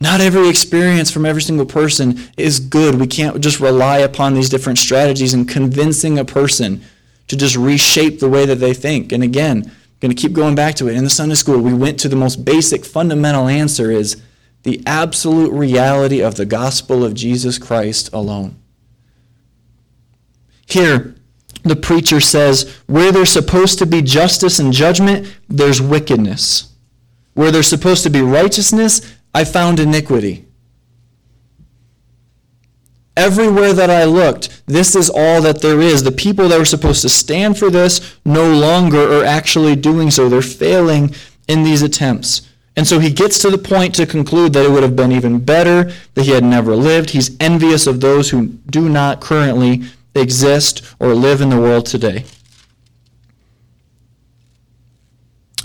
Not 0.01 0.19
every 0.19 0.49
experience 0.49 1.09
from 1.09 1.25
every 1.25 1.41
single 1.41 1.65
person 1.65 2.19
is 2.35 2.59
good. 2.59 2.99
We 2.99 3.07
can't 3.07 3.39
just 3.39 3.61
rely 3.61 3.99
upon 3.99 4.33
these 4.33 4.49
different 4.49 4.77
strategies 4.77 5.33
and 5.33 5.47
convincing 5.47 6.19
a 6.19 6.25
person 6.25 6.83
to 7.29 7.37
just 7.37 7.55
reshape 7.55 8.19
the 8.19 8.27
way 8.27 8.45
that 8.45 8.55
they 8.55 8.73
think. 8.73 9.13
And 9.13 9.23
again, 9.23 9.63
I'm 9.63 9.71
going 10.01 10.13
to 10.13 10.21
keep 10.21 10.33
going 10.33 10.55
back 10.55 10.75
to 10.75 10.89
it. 10.89 10.97
In 10.97 11.05
the 11.05 11.09
Sunday 11.09 11.35
school, 11.35 11.61
we 11.61 11.73
went 11.73 11.97
to 12.01 12.09
the 12.09 12.17
most 12.17 12.43
basic 12.43 12.83
fundamental 12.83 13.47
answer 13.47 13.89
is 13.89 14.21
the 14.63 14.81
absolute 14.85 15.51
reality 15.51 16.21
of 16.21 16.35
the 16.35 16.45
gospel 16.45 17.03
of 17.03 17.13
Jesus 17.13 17.57
Christ 17.57 18.09
alone. 18.11 18.57
Here, 20.65 21.15
the 21.63 21.75
preacher 21.75 22.19
says, 22.19 22.75
where 22.87 23.11
there's 23.11 23.31
supposed 23.31 23.79
to 23.79 23.85
be 23.85 24.01
justice 24.01 24.59
and 24.59 24.73
judgment, 24.73 25.33
there's 25.47 25.81
wickedness. 25.81 26.73
Where 27.33 27.51
there's 27.51 27.67
supposed 27.67 28.03
to 28.03 28.09
be 28.09 28.21
righteousness, 28.21 29.13
I 29.33 29.43
found 29.43 29.79
iniquity. 29.79 30.45
Everywhere 33.15 33.73
that 33.73 33.89
I 33.89 34.03
looked, 34.03 34.63
this 34.67 34.95
is 34.95 35.09
all 35.09 35.41
that 35.41 35.61
there 35.61 35.81
is. 35.81 36.03
The 36.03 36.11
people 36.11 36.49
that 36.49 36.59
were 36.59 36.65
supposed 36.65 37.01
to 37.01 37.09
stand 37.09 37.57
for 37.57 37.69
this 37.69 38.17
no 38.25 38.51
longer 38.51 39.19
are 39.19 39.25
actually 39.25 39.75
doing 39.75 40.11
so. 40.11 40.29
They're 40.29 40.41
failing 40.41 41.15
in 41.47 41.63
these 41.63 41.81
attempts. 41.81 42.47
And 42.77 42.87
so 42.87 42.99
he 42.99 43.09
gets 43.09 43.39
to 43.39 43.49
the 43.49 43.57
point 43.57 43.95
to 43.95 44.05
conclude 44.05 44.53
that 44.53 44.63
it 44.63 44.69
would 44.69 44.83
have 44.83 44.95
been 44.95 45.11
even 45.11 45.39
better 45.39 45.91
that 46.13 46.23
he 46.23 46.31
had 46.31 46.43
never 46.43 46.75
lived. 46.75 47.09
He's 47.09 47.35
envious 47.39 47.87
of 47.87 47.99
those 47.99 48.29
who 48.29 48.49
do 48.69 48.87
not 48.87 49.19
currently 49.19 49.81
exist 50.13 50.83
or 50.99 51.15
live 51.15 51.41
in 51.41 51.49
the 51.49 51.59
world 51.59 51.87
today. 51.87 52.23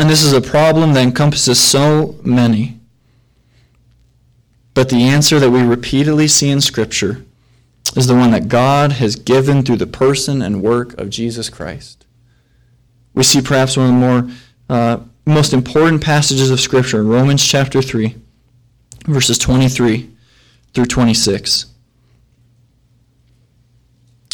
And 0.00 0.08
this 0.08 0.22
is 0.22 0.32
a 0.32 0.40
problem 0.40 0.94
that 0.94 1.02
encompasses 1.02 1.60
so 1.60 2.16
many. 2.24 2.80
But 4.72 4.88
the 4.88 5.02
answer 5.02 5.38
that 5.38 5.50
we 5.50 5.62
repeatedly 5.62 6.28
see 6.28 6.48
in 6.48 6.62
Scripture 6.62 7.22
is 7.94 8.06
the 8.06 8.14
one 8.14 8.30
that 8.30 8.48
God 8.48 8.92
has 8.92 9.16
given 9.16 9.62
through 9.62 9.76
the 9.76 9.86
person 9.86 10.40
and 10.40 10.62
work 10.62 10.98
of 10.98 11.10
Jesus 11.10 11.50
Christ. 11.50 12.06
We 13.12 13.22
see 13.22 13.42
perhaps 13.42 13.76
one 13.76 13.86
of 13.86 13.92
the 13.92 13.98
more 13.98 14.36
uh, 14.70 15.00
most 15.24 15.52
important 15.52 16.02
passages 16.02 16.50
of 16.50 16.60
Scripture 16.60 17.02
Romans 17.02 17.44
chapter 17.44 17.80
3, 17.80 18.16
verses 19.06 19.38
23 19.38 20.10
through 20.74 20.86
26. 20.86 21.66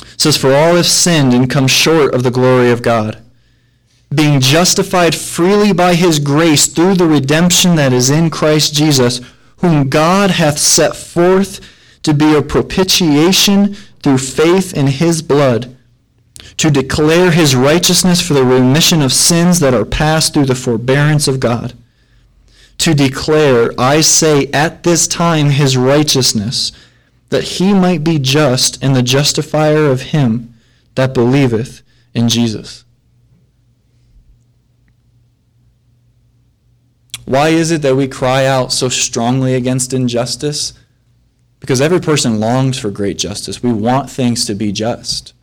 It 0.01 0.20
says, 0.20 0.37
For 0.37 0.55
all 0.55 0.77
have 0.77 0.87
sinned 0.87 1.35
and 1.35 1.51
come 1.51 1.66
short 1.66 2.14
of 2.14 2.22
the 2.22 2.31
glory 2.31 2.70
of 2.70 2.83
God, 2.83 3.22
being 4.14 4.40
justified 4.40 5.14
freely 5.14 5.72
by 5.72 5.94
his 5.94 6.18
grace 6.18 6.66
through 6.66 6.94
the 6.94 7.07
redemption 7.07 7.77
that 7.77 7.92
is 7.92 8.09
in 8.09 8.31
Christ 8.31 8.72
Jesus, 8.72 9.20
whom 9.59 9.90
God 9.90 10.31
hath 10.31 10.59
set 10.59 10.96
forth 10.96 11.61
to 12.03 12.14
be 12.14 12.35
a 12.35 12.42
propitiation 12.42 13.74
through 14.03 14.18
faith 14.18 14.72
in 14.72 14.87
his 14.87 15.20
blood 15.20 15.77
to 16.59 16.71
declare 16.71 17.31
his 17.31 17.55
righteousness 17.55 18.21
for 18.21 18.35
the 18.35 18.44
remission 18.44 19.01
of 19.01 19.12
sins 19.12 19.61
that 19.61 19.75
are 19.75 19.85
past 19.85 20.35
through 20.35 20.47
the 20.47 20.55
forbearance 20.55 21.29
of 21.29 21.40
God. 21.40 21.73
To 22.79 22.94
declare, 22.94 23.71
I 23.79 24.01
say, 24.01 24.49
at 24.49 24.83
this 24.83 25.09
time 25.09 25.51
his 25.51 25.77
righteousness, 25.77 26.73
that 27.31 27.44
he 27.44 27.73
might 27.73 28.05
be 28.05 28.18
just 28.18 28.83
and 28.83 28.94
the 28.94 29.03
justifier 29.03 29.87
of 29.87 30.03
him 30.03 30.55
that 30.94 31.14
believeth 31.14 31.83
in 32.12 32.29
Jesus. 32.29 32.85
Why 37.25 37.51
is 37.51 37.71
it 37.71 37.83
that 37.83 37.94
we 37.94 38.09
cry 38.09 38.47
out 38.47 38.73
so 38.73 38.88
strongly 38.88 39.55
against 39.55 39.92
injustice? 39.92 40.73
Because 41.61 41.81
every 41.81 42.01
person 42.01 42.40
longs 42.40 42.79
for 42.79 42.90
great 42.90 43.18
justice. 43.18 43.62
We 43.62 43.73
want 43.73 44.11
things 44.11 44.44
to 44.47 44.55
be 44.55 44.73
just. 44.73 45.35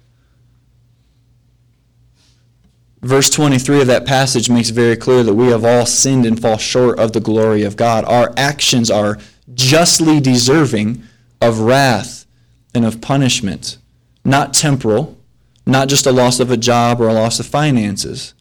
Verse 3.06 3.30
23 3.30 3.82
of 3.82 3.88
that 3.88 4.08
passage 4.08 4.50
makes 4.50 4.72
very 4.72 4.98
clear 4.98 5.22
that 5.22 5.36
we 5.36 5.50
have 5.50 5.64
all 5.64 5.86
sinned 5.86 6.26
and 6.26 6.42
fall 6.42 6.58
short 6.58 6.98
of 6.98 7.14
the 7.14 7.20
glory 7.20 7.62
of 7.62 7.78
God. 7.78 8.04
Our 8.06 8.34
actions 8.36 8.90
are 8.90 9.20
justly 9.54 10.20
deserving 10.20 11.04
of 11.40 11.60
wrath 11.60 12.26
and 12.74 12.84
of 12.84 13.02
punishment, 13.02 13.78
not 14.24 14.56
temporal, 14.56 15.20
not 15.68 15.88
just 15.88 16.08
a 16.08 16.12
loss 16.12 16.40
of 16.40 16.50
a 16.50 16.58
job 16.58 17.00
or 17.00 17.08
a 17.08 17.14
loss 17.14 17.40
of 17.40 17.46
finances, 17.46 18.34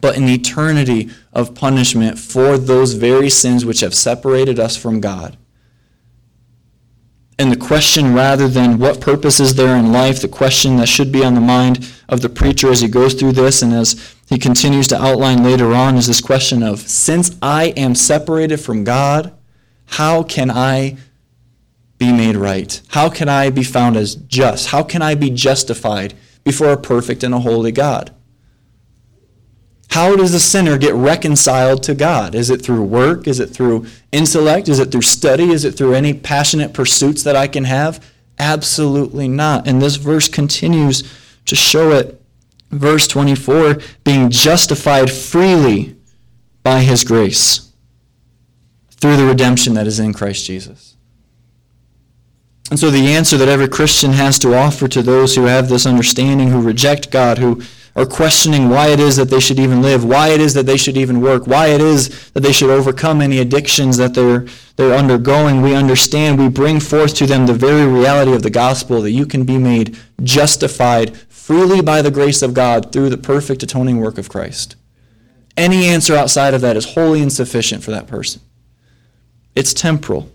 but 0.00 0.16
an 0.16 0.30
eternity 0.30 1.10
of 1.34 1.54
punishment 1.54 2.18
for 2.18 2.56
those 2.56 2.94
very 2.94 3.28
sins 3.28 3.66
which 3.66 3.80
have 3.80 3.94
separated 3.94 4.58
us 4.58 4.78
from 4.78 5.02
God. 5.02 5.36
And 7.38 7.50
the 7.50 7.56
question, 7.56 8.14
rather 8.14 8.46
than 8.46 8.78
what 8.78 9.00
purpose 9.00 9.40
is 9.40 9.54
there 9.54 9.76
in 9.76 9.92
life, 9.92 10.20
the 10.20 10.28
question 10.28 10.76
that 10.76 10.88
should 10.88 11.10
be 11.10 11.24
on 11.24 11.34
the 11.34 11.40
mind 11.40 11.92
of 12.08 12.20
the 12.20 12.28
preacher 12.28 12.70
as 12.70 12.80
he 12.80 12.88
goes 12.88 13.14
through 13.14 13.32
this 13.32 13.60
and 13.60 13.72
as 13.72 14.14
he 14.28 14.38
continues 14.38 14.86
to 14.88 15.02
outline 15.02 15.42
later 15.42 15.72
on, 15.74 15.96
is 15.96 16.06
this 16.06 16.20
question 16.20 16.62
of 16.62 16.80
since 16.80 17.36
I 17.42 17.66
am 17.76 17.96
separated 17.96 18.58
from 18.58 18.84
God, 18.84 19.32
how 19.86 20.22
can 20.22 20.50
I 20.50 20.96
be 21.98 22.12
made 22.12 22.36
right? 22.36 22.80
How 22.88 23.08
can 23.08 23.28
I 23.28 23.50
be 23.50 23.64
found 23.64 23.96
as 23.96 24.14
just? 24.14 24.68
How 24.68 24.82
can 24.82 25.02
I 25.02 25.14
be 25.14 25.30
justified 25.30 26.14
before 26.44 26.70
a 26.70 26.76
perfect 26.80 27.24
and 27.24 27.34
a 27.34 27.40
holy 27.40 27.72
God? 27.72 28.14
How 29.94 30.16
does 30.16 30.34
a 30.34 30.40
sinner 30.40 30.76
get 30.76 30.92
reconciled 30.92 31.84
to 31.84 31.94
God? 31.94 32.34
Is 32.34 32.50
it 32.50 32.60
through 32.60 32.82
work? 32.82 33.28
Is 33.28 33.38
it 33.38 33.50
through 33.50 33.86
intellect? 34.10 34.68
Is 34.68 34.80
it 34.80 34.90
through 34.90 35.02
study? 35.02 35.50
Is 35.50 35.64
it 35.64 35.76
through 35.76 35.94
any 35.94 36.12
passionate 36.12 36.74
pursuits 36.74 37.22
that 37.22 37.36
I 37.36 37.46
can 37.46 37.62
have? 37.62 38.04
Absolutely 38.36 39.28
not. 39.28 39.68
And 39.68 39.80
this 39.80 39.94
verse 39.94 40.28
continues 40.28 41.04
to 41.44 41.54
show 41.54 41.92
it. 41.92 42.20
Verse 42.72 43.06
24 43.06 43.78
being 44.02 44.30
justified 44.30 45.12
freely 45.12 45.94
by 46.64 46.80
his 46.80 47.04
grace 47.04 47.70
through 48.90 49.16
the 49.16 49.26
redemption 49.26 49.74
that 49.74 49.86
is 49.86 50.00
in 50.00 50.12
Christ 50.12 50.44
Jesus. 50.44 50.96
And 52.70 52.80
so 52.80 52.90
the 52.90 53.12
answer 53.14 53.36
that 53.36 53.48
every 53.48 53.68
Christian 53.68 54.10
has 54.10 54.40
to 54.40 54.56
offer 54.56 54.88
to 54.88 55.02
those 55.02 55.36
who 55.36 55.44
have 55.44 55.68
this 55.68 55.86
understanding, 55.86 56.48
who 56.48 56.60
reject 56.60 57.12
God, 57.12 57.38
who 57.38 57.62
or 57.94 58.04
questioning 58.04 58.68
why 58.68 58.88
it 58.88 58.98
is 58.98 59.16
that 59.16 59.30
they 59.30 59.38
should 59.38 59.58
even 59.58 59.80
live, 59.80 60.04
why 60.04 60.28
it 60.28 60.40
is 60.40 60.54
that 60.54 60.66
they 60.66 60.76
should 60.76 60.96
even 60.96 61.20
work, 61.20 61.46
why 61.46 61.68
it 61.68 61.80
is 61.80 62.30
that 62.30 62.40
they 62.40 62.52
should 62.52 62.70
overcome 62.70 63.20
any 63.20 63.38
addictions 63.38 63.96
that 63.96 64.14
they're, 64.14 64.46
they're 64.76 64.96
undergoing, 64.96 65.62
we 65.62 65.74
understand, 65.74 66.38
we 66.38 66.48
bring 66.48 66.80
forth 66.80 67.14
to 67.14 67.26
them 67.26 67.46
the 67.46 67.54
very 67.54 67.86
reality 67.86 68.32
of 68.32 68.42
the 68.42 68.50
gospel 68.50 69.00
that 69.02 69.12
you 69.12 69.26
can 69.26 69.44
be 69.44 69.58
made 69.58 69.96
justified 70.22 71.16
freely 71.28 71.80
by 71.80 72.02
the 72.02 72.10
grace 72.10 72.42
of 72.42 72.54
God 72.54 72.90
through 72.90 73.10
the 73.10 73.18
perfect 73.18 73.62
atoning 73.62 74.00
work 74.00 74.18
of 74.18 74.28
Christ. 74.28 74.74
Any 75.56 75.86
answer 75.86 76.16
outside 76.16 76.52
of 76.54 76.62
that 76.62 76.76
is 76.76 76.94
wholly 76.94 77.22
insufficient 77.22 77.84
for 77.84 77.92
that 77.92 78.08
person. 78.08 78.42
It's 79.54 79.72
temporal. 79.72 80.32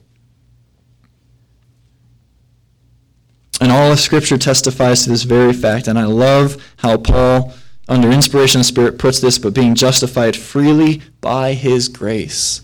And 3.62 3.72
all 3.72 3.92
of 3.92 4.00
Scripture 4.00 4.38
testifies 4.38 5.04
to 5.04 5.10
this 5.10 5.24
very 5.24 5.54
fact. 5.54 5.88
And 5.88 6.00
I 6.00 6.06
love 6.06 6.74
how 6.78 6.98
Paul, 6.98 7.54
under 7.88 8.10
inspiration 8.10 8.60
of 8.60 8.66
the 8.66 8.70
Spirit, 8.70 8.98
puts 8.98 9.20
this, 9.20 9.38
but 9.38 9.54
being 9.54 9.76
justified 9.76 10.36
freely 10.36 11.02
by 11.20 11.54
his 11.54 11.88
grace. 11.88 12.62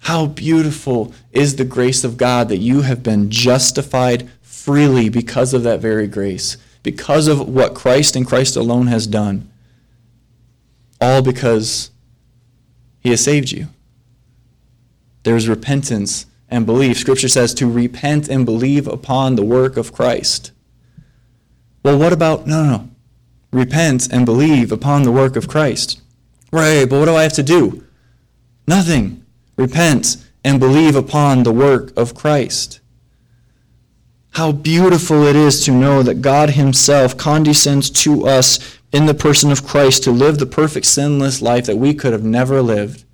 How 0.00 0.26
beautiful 0.26 1.12
is 1.32 1.56
the 1.56 1.64
grace 1.64 2.02
of 2.02 2.16
God 2.16 2.48
that 2.48 2.58
you 2.58 2.82
have 2.82 3.02
been 3.02 3.30
justified 3.30 4.28
freely 4.42 5.08
because 5.08 5.54
of 5.54 5.62
that 5.62 5.80
very 5.80 6.08
grace, 6.08 6.56
because 6.82 7.28
of 7.28 7.48
what 7.48 7.74
Christ 7.74 8.16
and 8.16 8.26
Christ 8.26 8.56
alone 8.56 8.88
has 8.88 9.06
done. 9.06 9.50
All 11.00 11.22
because 11.22 11.90
he 13.00 13.10
has 13.10 13.22
saved 13.22 13.52
you. 13.52 13.68
There's 15.22 15.48
repentance 15.48 16.26
and 16.50 16.66
believe. 16.66 16.96
Scripture 16.96 17.28
says 17.28 17.54
to 17.54 17.70
repent 17.70 18.28
and 18.28 18.44
believe 18.44 18.86
upon 18.86 19.34
the 19.34 19.44
work 19.44 19.76
of 19.76 19.92
Christ. 19.92 20.52
Well, 21.82 21.98
what 21.98 22.12
about, 22.12 22.46
no, 22.46 22.64
no, 22.64 22.70
no. 22.70 22.90
Repent 23.50 24.12
and 24.12 24.26
believe 24.26 24.72
upon 24.72 25.02
the 25.02 25.12
work 25.12 25.36
of 25.36 25.48
Christ. 25.48 26.02
Right, 26.52 26.88
but 26.88 26.98
what 26.98 27.06
do 27.06 27.14
I 27.14 27.22
have 27.22 27.32
to 27.34 27.42
do? 27.42 27.84
Nothing. 28.66 29.24
Repent 29.56 30.16
and 30.44 30.60
believe 30.60 30.96
upon 30.96 31.42
the 31.42 31.52
work 31.52 31.96
of 31.96 32.14
Christ. 32.14 32.80
How 34.32 34.52
beautiful 34.52 35.24
it 35.24 35.36
is 35.36 35.64
to 35.64 35.72
know 35.72 36.02
that 36.02 36.22
God 36.22 36.50
Himself 36.50 37.16
condescends 37.16 37.90
to 37.90 38.26
us 38.26 38.78
in 38.92 39.06
the 39.06 39.14
person 39.14 39.50
of 39.50 39.66
Christ 39.66 40.04
to 40.04 40.10
live 40.10 40.38
the 40.38 40.46
perfect 40.46 40.86
sinless 40.86 41.42
life 41.42 41.66
that 41.66 41.76
we 41.76 41.92
could 41.94 42.12
have 42.12 42.24
never 42.24 42.62
lived 42.62 43.04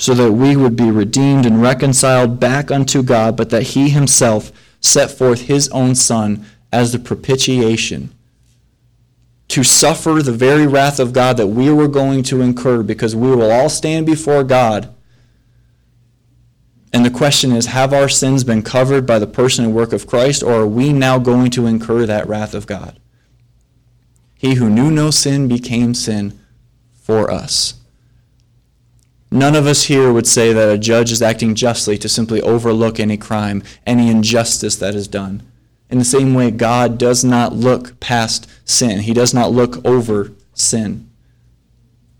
so 0.00 0.14
that 0.14 0.32
we 0.32 0.56
would 0.56 0.76
be 0.76 0.90
redeemed 0.90 1.44
and 1.44 1.60
reconciled 1.60 2.40
back 2.40 2.70
unto 2.70 3.02
God, 3.02 3.36
but 3.36 3.50
that 3.50 3.62
he 3.62 3.90
himself 3.90 4.50
set 4.80 5.10
forth 5.10 5.42
his 5.42 5.68
own 5.68 5.94
Son 5.94 6.46
as 6.72 6.92
the 6.92 6.98
propitiation 6.98 8.10
to 9.48 9.62
suffer 9.62 10.22
the 10.22 10.32
very 10.32 10.66
wrath 10.66 10.98
of 10.98 11.12
God 11.12 11.36
that 11.36 11.48
we 11.48 11.70
were 11.70 11.86
going 11.86 12.22
to 12.24 12.40
incur 12.40 12.82
because 12.82 13.14
we 13.14 13.28
will 13.28 13.50
all 13.50 13.68
stand 13.68 14.06
before 14.06 14.42
God. 14.42 14.88
And 16.94 17.04
the 17.04 17.10
question 17.10 17.52
is 17.52 17.66
have 17.66 17.92
our 17.92 18.08
sins 18.08 18.42
been 18.42 18.62
covered 18.62 19.04
by 19.04 19.18
the 19.18 19.26
person 19.26 19.66
and 19.66 19.74
work 19.74 19.92
of 19.92 20.06
Christ, 20.06 20.42
or 20.42 20.62
are 20.62 20.66
we 20.66 20.94
now 20.94 21.18
going 21.18 21.50
to 21.50 21.66
incur 21.66 22.06
that 22.06 22.26
wrath 22.26 22.54
of 22.54 22.66
God? 22.66 22.98
He 24.38 24.54
who 24.54 24.70
knew 24.70 24.90
no 24.90 25.10
sin 25.10 25.46
became 25.46 25.92
sin 25.92 26.40
for 26.94 27.30
us. 27.30 27.79
None 29.30 29.54
of 29.54 29.66
us 29.66 29.84
here 29.84 30.12
would 30.12 30.26
say 30.26 30.52
that 30.52 30.68
a 30.68 30.78
judge 30.78 31.12
is 31.12 31.22
acting 31.22 31.54
justly 31.54 31.96
to 31.98 32.08
simply 32.08 32.40
overlook 32.42 32.98
any 32.98 33.16
crime, 33.16 33.62
any 33.86 34.10
injustice 34.10 34.76
that 34.76 34.94
is 34.94 35.06
done. 35.06 35.42
In 35.88 35.98
the 35.98 36.04
same 36.04 36.34
way, 36.34 36.50
God 36.50 36.98
does 36.98 37.24
not 37.24 37.52
look 37.52 37.98
past 38.00 38.48
sin, 38.64 39.00
He 39.00 39.14
does 39.14 39.32
not 39.32 39.52
look 39.52 39.84
over 39.84 40.32
sin. 40.54 41.08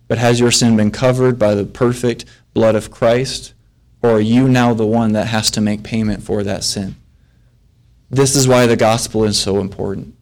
But 0.07 0.19
has 0.19 0.41
your 0.41 0.51
sin 0.51 0.77
been 0.77 0.91
covered 0.91 1.39
by 1.39 1.55
the 1.55 1.65
perfect 1.65 2.25
blood 2.53 2.75
of 2.75 2.91
Christ? 2.91 3.55
Or 4.03 4.13
are 4.13 4.21
you 4.21 4.49
now 4.49 4.75
the 4.75 4.87
one 4.87 5.13
that 5.13 5.29
has 5.29 5.51
to 5.53 5.61
make 5.61 5.83
payment 5.83 6.23
for 6.23 6.43
that 6.43 6.65
sin? 6.65 6.97
This 8.11 8.35
is 8.35 8.49
why 8.49 8.67
the 8.67 8.77
gospel 8.77 9.25
is 9.25 9.39
so 9.39 9.59
important. 9.59 10.17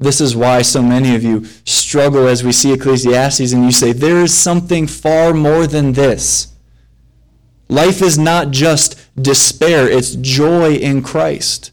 This 0.00 0.22
is 0.22 0.34
why 0.34 0.62
so 0.62 0.82
many 0.82 1.14
of 1.14 1.22
you 1.22 1.44
struggle 1.66 2.26
as 2.26 2.42
we 2.42 2.52
see 2.52 2.72
Ecclesiastes 2.72 3.52
and 3.52 3.64
you 3.64 3.70
say, 3.70 3.92
there 3.92 4.22
is 4.22 4.34
something 4.34 4.86
far 4.86 5.34
more 5.34 5.66
than 5.66 5.92
this. 5.92 6.54
Life 7.68 8.00
is 8.00 8.18
not 8.18 8.50
just 8.50 8.96
despair, 9.22 9.86
it's 9.86 10.14
joy 10.16 10.72
in 10.72 11.02
Christ. 11.02 11.70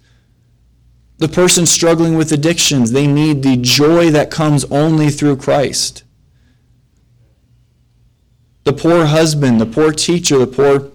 The 1.19 1.29
person 1.29 1.65
struggling 1.65 2.17
with 2.17 2.33
addictions, 2.33 2.91
they 2.91 3.07
need 3.07 3.43
the 3.43 3.55
joy 3.55 4.11
that 4.11 4.29
comes 4.29 4.65
only 4.65 5.09
through 5.09 5.37
Christ. 5.37 6.03
The 8.65 8.73
poor 8.73 9.05
husband, 9.05 9.61
the 9.61 9.65
poor 9.65 9.93
teacher, 9.93 10.37
the 10.37 10.47
poor 10.47 10.91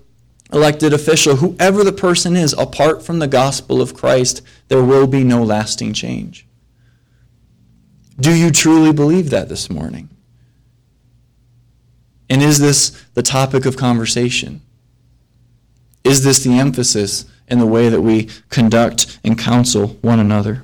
elected 0.53 0.93
official, 0.93 1.37
whoever 1.37 1.83
the 1.83 1.93
person 1.93 2.37
is, 2.37 2.53
apart 2.59 3.03
from 3.03 3.20
the 3.20 3.26
gospel 3.26 3.80
of 3.80 3.95
Christ, 3.95 4.43
there 4.68 4.85
will 4.85 5.07
be 5.07 5.24
no 5.24 5.43
lasting 5.43 5.95
change. 5.95 6.47
Do 8.23 8.33
you 8.33 8.53
truly 8.53 8.93
believe 8.93 9.31
that 9.31 9.49
this 9.49 9.68
morning? 9.68 10.09
And 12.31 12.41
is 12.41 12.61
this 12.61 12.91
the 13.14 13.23
topic 13.23 13.66
of 13.66 13.77
conversation? 13.77 14.61
Is 16.05 16.23
this 16.23 16.45
the 16.45 16.57
emphasis 16.57 17.25
in 17.49 17.59
the 17.59 17.66
way 17.66 17.89
that 17.89 18.01
we 18.01 18.29
conduct 18.49 19.18
and 19.25 19.37
counsel 19.37 19.99
one 20.03 20.20
another? 20.20 20.62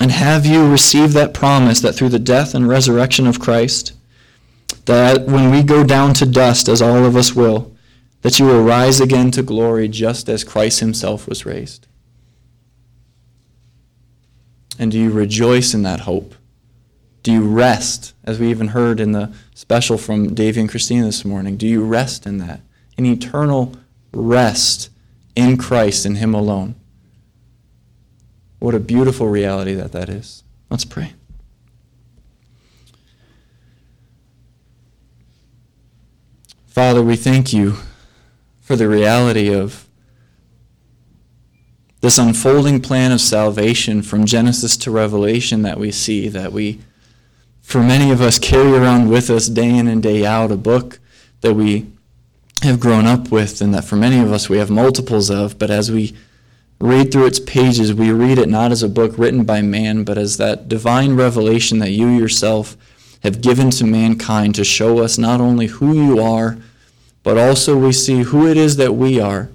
And 0.00 0.10
have 0.10 0.44
you 0.44 0.68
received 0.68 1.12
that 1.12 1.34
promise 1.34 1.80
that 1.82 1.92
through 1.92 2.08
the 2.08 2.18
death 2.18 2.52
and 2.52 2.68
resurrection 2.68 3.28
of 3.28 3.38
Christ, 3.38 3.92
that 4.86 5.26
when 5.26 5.52
we 5.52 5.62
go 5.62 5.84
down 5.84 6.14
to 6.14 6.26
dust, 6.26 6.68
as 6.68 6.82
all 6.82 7.04
of 7.04 7.14
us 7.14 7.32
will, 7.32 7.70
that 8.22 8.40
you 8.40 8.46
will 8.46 8.64
rise 8.64 9.00
again 9.00 9.30
to 9.30 9.42
glory 9.44 9.86
just 9.86 10.28
as 10.28 10.42
Christ 10.42 10.80
himself 10.80 11.28
was 11.28 11.46
raised? 11.46 11.86
And 14.82 14.90
do 14.90 14.98
you 14.98 15.12
rejoice 15.12 15.74
in 15.74 15.84
that 15.84 16.00
hope? 16.00 16.34
Do 17.22 17.30
you 17.30 17.42
rest, 17.46 18.14
as 18.24 18.40
we 18.40 18.50
even 18.50 18.66
heard 18.66 18.98
in 18.98 19.12
the 19.12 19.32
special 19.54 19.96
from 19.96 20.34
Davy 20.34 20.60
and 20.60 20.68
Christina 20.68 21.04
this 21.04 21.24
morning? 21.24 21.56
Do 21.56 21.68
you 21.68 21.84
rest 21.84 22.26
in 22.26 22.38
that? 22.38 22.62
An 22.98 23.06
eternal 23.06 23.76
rest 24.12 24.90
in 25.36 25.56
Christ 25.56 26.04
in 26.04 26.16
Him 26.16 26.34
alone. 26.34 26.74
What 28.58 28.74
a 28.74 28.80
beautiful 28.80 29.28
reality 29.28 29.72
that 29.74 29.92
that 29.92 30.08
is. 30.08 30.42
Let's 30.68 30.84
pray. 30.84 31.12
Father, 36.66 37.04
we 37.04 37.14
thank 37.14 37.52
you 37.52 37.76
for 38.60 38.74
the 38.74 38.88
reality 38.88 39.54
of 39.54 39.86
this 42.02 42.18
unfolding 42.18 42.80
plan 42.80 43.12
of 43.12 43.20
salvation 43.20 44.02
from 44.02 44.26
Genesis 44.26 44.76
to 44.76 44.90
Revelation 44.90 45.62
that 45.62 45.78
we 45.78 45.92
see, 45.92 46.28
that 46.28 46.52
we, 46.52 46.80
for 47.62 47.80
many 47.80 48.10
of 48.10 48.20
us, 48.20 48.40
carry 48.40 48.76
around 48.76 49.08
with 49.08 49.30
us 49.30 49.46
day 49.46 49.70
in 49.70 49.86
and 49.86 50.02
day 50.02 50.26
out, 50.26 50.50
a 50.50 50.56
book 50.56 50.98
that 51.42 51.54
we 51.54 51.86
have 52.62 52.80
grown 52.80 53.06
up 53.06 53.30
with, 53.30 53.60
and 53.60 53.72
that 53.72 53.84
for 53.84 53.94
many 53.94 54.18
of 54.18 54.32
us 54.32 54.48
we 54.48 54.58
have 54.58 54.68
multiples 54.68 55.30
of, 55.30 55.60
but 55.60 55.70
as 55.70 55.92
we 55.92 56.12
read 56.80 57.12
through 57.12 57.26
its 57.26 57.38
pages, 57.38 57.94
we 57.94 58.10
read 58.10 58.36
it 58.36 58.48
not 58.48 58.72
as 58.72 58.82
a 58.82 58.88
book 58.88 59.16
written 59.16 59.44
by 59.44 59.62
man, 59.62 60.02
but 60.02 60.18
as 60.18 60.38
that 60.38 60.66
divine 60.68 61.14
revelation 61.14 61.78
that 61.78 61.92
you 61.92 62.08
yourself 62.08 62.76
have 63.22 63.40
given 63.40 63.70
to 63.70 63.84
mankind 63.84 64.56
to 64.56 64.64
show 64.64 64.98
us 64.98 65.18
not 65.18 65.40
only 65.40 65.68
who 65.68 65.94
you 65.94 66.20
are, 66.20 66.58
but 67.22 67.38
also 67.38 67.78
we 67.78 67.92
see 67.92 68.22
who 68.22 68.48
it 68.48 68.56
is 68.56 68.76
that 68.76 68.96
we 68.96 69.20
are, 69.20 69.50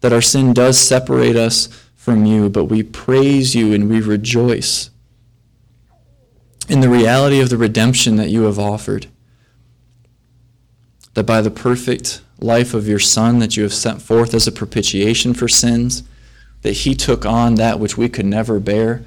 that 0.00 0.12
our 0.12 0.20
sin 0.20 0.52
does 0.52 0.76
separate 0.76 1.36
us 1.36 1.68
from 2.02 2.26
you, 2.26 2.48
but 2.48 2.64
we 2.64 2.82
praise 2.82 3.54
you 3.54 3.72
and 3.72 3.88
we 3.88 4.00
rejoice 4.00 4.90
in 6.68 6.80
the 6.80 6.88
reality 6.88 7.38
of 7.38 7.48
the 7.48 7.56
redemption 7.56 8.16
that 8.16 8.28
you 8.28 8.42
have 8.42 8.58
offered. 8.58 9.06
That 11.14 11.22
by 11.22 11.40
the 11.40 11.50
perfect 11.50 12.20
life 12.40 12.74
of 12.74 12.88
your 12.88 12.98
Son 12.98 13.38
that 13.38 13.56
you 13.56 13.62
have 13.62 13.72
sent 13.72 14.02
forth 14.02 14.34
as 14.34 14.48
a 14.48 14.52
propitiation 14.52 15.32
for 15.32 15.46
sins, 15.46 16.02
that 16.62 16.72
he 16.72 16.96
took 16.96 17.24
on 17.24 17.54
that 17.54 17.78
which 17.78 17.96
we 17.96 18.08
could 18.08 18.26
never 18.26 18.58
bear, 18.58 19.04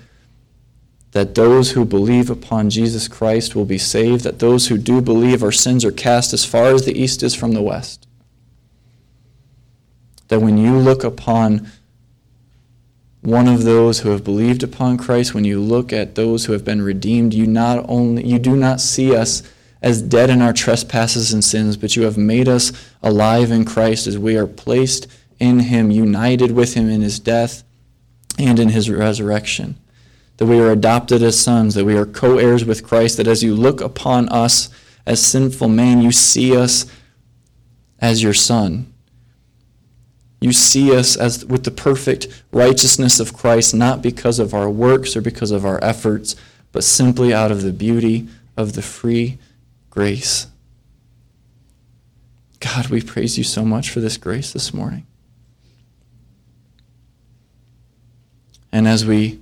that 1.11 1.35
those 1.35 1.71
who 1.71 1.83
believe 1.83 2.29
upon 2.29 2.69
Jesus 2.69 3.09
Christ 3.09 3.57
will 3.57 3.65
be 3.65 3.77
saved, 3.77 4.23
that 4.23 4.39
those 4.39 4.69
who 4.69 4.77
do 4.77 5.01
believe 5.01 5.43
our 5.43 5.51
sins 5.51 5.83
are 5.83 5.91
cast 5.91 6.31
as 6.31 6.45
far 6.45 6.67
as 6.67 6.85
the 6.85 6.97
east 6.97 7.23
is 7.23 7.35
from 7.35 7.51
the 7.51 7.61
west. 7.61 8.07
That 10.29 10.39
when 10.39 10.57
you 10.57 10.77
look 10.77 11.03
upon 11.03 11.69
one 13.25 13.47
of 13.47 13.63
those 13.63 13.99
who 13.99 14.09
have 14.09 14.23
believed 14.23 14.61
upon 14.61 14.97
Christ, 14.97 15.33
when 15.33 15.45
you 15.45 15.59
look 15.59 15.91
at 15.91 16.15
those 16.15 16.45
who 16.45 16.53
have 16.53 16.63
been 16.63 16.81
redeemed, 16.81 17.33
you 17.33 17.47
not 17.47 17.83
only 17.89 18.25
you 18.25 18.37
do 18.37 18.55
not 18.55 18.79
see 18.79 19.15
us 19.15 19.41
as 19.81 20.01
dead 20.01 20.29
in 20.29 20.41
our 20.41 20.53
trespasses 20.53 21.33
and 21.33 21.43
sins, 21.43 21.77
but 21.77 21.95
you 21.95 22.03
have 22.03 22.17
made 22.17 22.47
us 22.47 22.71
alive 23.01 23.51
in 23.51 23.65
Christ 23.65 24.07
as 24.07 24.17
we 24.17 24.37
are 24.37 24.47
placed 24.47 25.07
in 25.39 25.59
him, 25.59 25.91
united 25.91 26.51
with 26.51 26.75
him 26.75 26.89
in 26.89 27.01
his 27.01 27.19
death 27.19 27.63
and 28.37 28.59
in 28.59 28.69
his 28.69 28.89
resurrection. 28.89 29.75
That 30.37 30.45
we 30.45 30.59
are 30.59 30.71
adopted 30.71 31.23
as 31.23 31.39
sons, 31.39 31.75
that 31.75 31.85
we 31.85 31.97
are 31.97 32.05
co 32.05 32.37
heirs 32.37 32.65
with 32.65 32.85
Christ, 32.85 33.17
that 33.17 33.27
as 33.27 33.43
you 33.43 33.55
look 33.55 33.81
upon 33.81 34.29
us 34.29 34.69
as 35.05 35.25
sinful 35.25 35.69
man, 35.69 36.01
you 36.01 36.11
see 36.11 36.55
us 36.55 36.85
as 37.99 38.21
your 38.21 38.33
son. 38.33 38.93
You 40.41 40.51
see 40.51 40.95
us 40.95 41.15
as 41.15 41.45
with 41.45 41.63
the 41.63 41.71
perfect 41.71 42.43
righteousness 42.51 43.19
of 43.19 43.33
Christ, 43.33 43.73
not 43.73 44.01
because 44.01 44.39
of 44.39 44.53
our 44.53 44.69
works 44.69 45.15
or 45.15 45.21
because 45.21 45.51
of 45.51 45.65
our 45.65 45.83
efforts, 45.83 46.35
but 46.71 46.83
simply 46.83 47.33
out 47.33 47.51
of 47.51 47.61
the 47.61 47.71
beauty 47.71 48.27
of 48.57 48.73
the 48.73 48.81
free 48.81 49.37
grace. 49.89 50.47
God, 52.59 52.87
we 52.87 53.01
praise 53.01 53.37
you 53.37 53.43
so 53.43 53.63
much 53.63 53.89
for 53.89 53.99
this 53.99 54.17
grace 54.17 54.51
this 54.51 54.73
morning. 54.73 55.05
And 58.71 58.87
as 58.87 59.05
we 59.05 59.39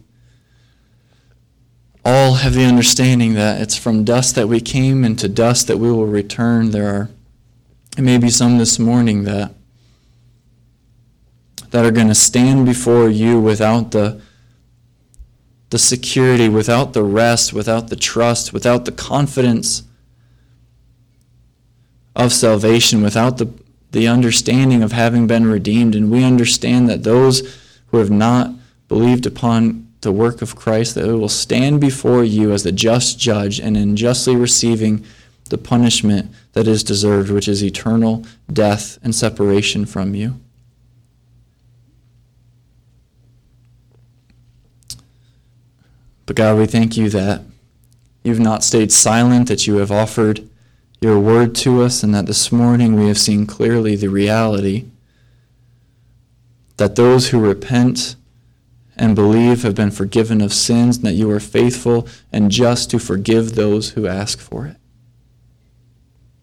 all 2.06 2.36
have 2.36 2.54
the 2.54 2.66
understanding 2.66 3.34
that 3.34 3.62
it's 3.62 3.78
from 3.78 4.04
dust 4.04 4.36
that 4.36 4.48
we 4.48 4.60
came 4.60 5.04
and 5.04 5.18
to 5.18 5.28
dust 5.28 5.68
that 5.68 5.78
we 5.78 5.92
will 5.92 6.06
return, 6.06 6.72
there 6.72 6.94
are 6.94 7.10
maybe 7.98 8.30
some 8.30 8.58
this 8.58 8.78
morning 8.78 9.24
that 9.24 9.54
that 11.74 11.84
are 11.84 11.92
going 11.92 12.08
to 12.08 12.14
stand 12.16 12.68
before 12.68 13.10
you 13.10 13.40
without 13.40 13.90
the 13.92 14.22
the 15.72 15.80
security, 15.80 16.48
without 16.48 16.94
the 16.94 17.04
rest, 17.04 17.52
without 17.52 17.88
the 17.88 17.96
trust, 17.96 18.54
without 18.54 18.86
the 18.86 18.92
confidence 18.92 19.82
of 22.16 22.32
salvation, 22.32 23.02
without 23.02 23.40
the, 23.40 23.52
the 23.90 24.08
understanding 24.08 24.84
of 24.84 24.92
having 24.92 25.26
been 25.26 25.48
redeemed. 25.48 25.96
And 25.96 26.12
we 26.12 26.24
understand 26.24 26.88
that 26.90 27.02
those 27.02 27.58
who 27.88 27.98
have 27.98 28.12
not 28.12 28.52
believed 28.88 29.26
upon 29.26 29.92
the 30.02 30.12
work 30.12 30.44
of 30.44 30.56
Christ, 30.56 30.94
that 30.94 31.10
it 31.10 31.14
will 31.14 31.28
stand 31.28 31.82
before 31.82 32.24
you 32.24 32.52
as 32.52 32.62
the 32.62 32.72
just 32.72 33.18
judge 33.18 33.60
and 33.60 33.76
in 33.76 33.96
justly 33.96 34.36
receiving 34.36 35.04
the 35.50 35.58
punishment 35.58 36.32
that 36.52 36.68
is 36.68 36.84
deserved, 36.84 37.32
which 37.32 37.48
is 37.48 37.64
eternal 37.64 38.24
death 38.52 39.00
and 39.02 39.16
separation 39.16 39.88
from 39.88 40.14
you. 40.14 40.40
But 46.26 46.36
God, 46.36 46.58
we 46.58 46.66
thank 46.66 46.96
you 46.96 47.10
that 47.10 47.42
you've 48.24 48.40
not 48.40 48.64
stayed 48.64 48.92
silent, 48.92 49.48
that 49.50 49.68
you 49.68 49.78
have 49.78 49.92
offered 49.92 50.48
your 51.02 51.20
word 51.20 51.54
to 51.56 51.82
us, 51.82 52.02
and 52.04 52.16
that 52.16 52.28
this 52.28 52.52
morning 52.52 52.96
we 52.96 53.08
have 53.08 53.18
seen 53.18 53.46
clearly 53.46 53.96
the 53.96 54.08
reality 54.08 54.86
that 56.78 56.96
those 56.96 57.30
who 57.30 57.40
repent 57.40 58.16
and 58.96 59.16
believe 59.16 59.64
have 59.64 59.76
been 59.76 59.92
forgiven 59.92 60.40
of 60.40 60.54
sins, 60.54 60.98
and 60.98 61.06
that 61.06 61.14
you 61.14 61.30
are 61.30 61.40
faithful 61.40 62.08
and 62.32 62.52
just 62.52 62.90
to 62.92 63.00
forgive 63.00 63.56
those 63.56 63.92
who 63.92 64.08
ask 64.08 64.40
for 64.40 64.68
it. 64.68 64.78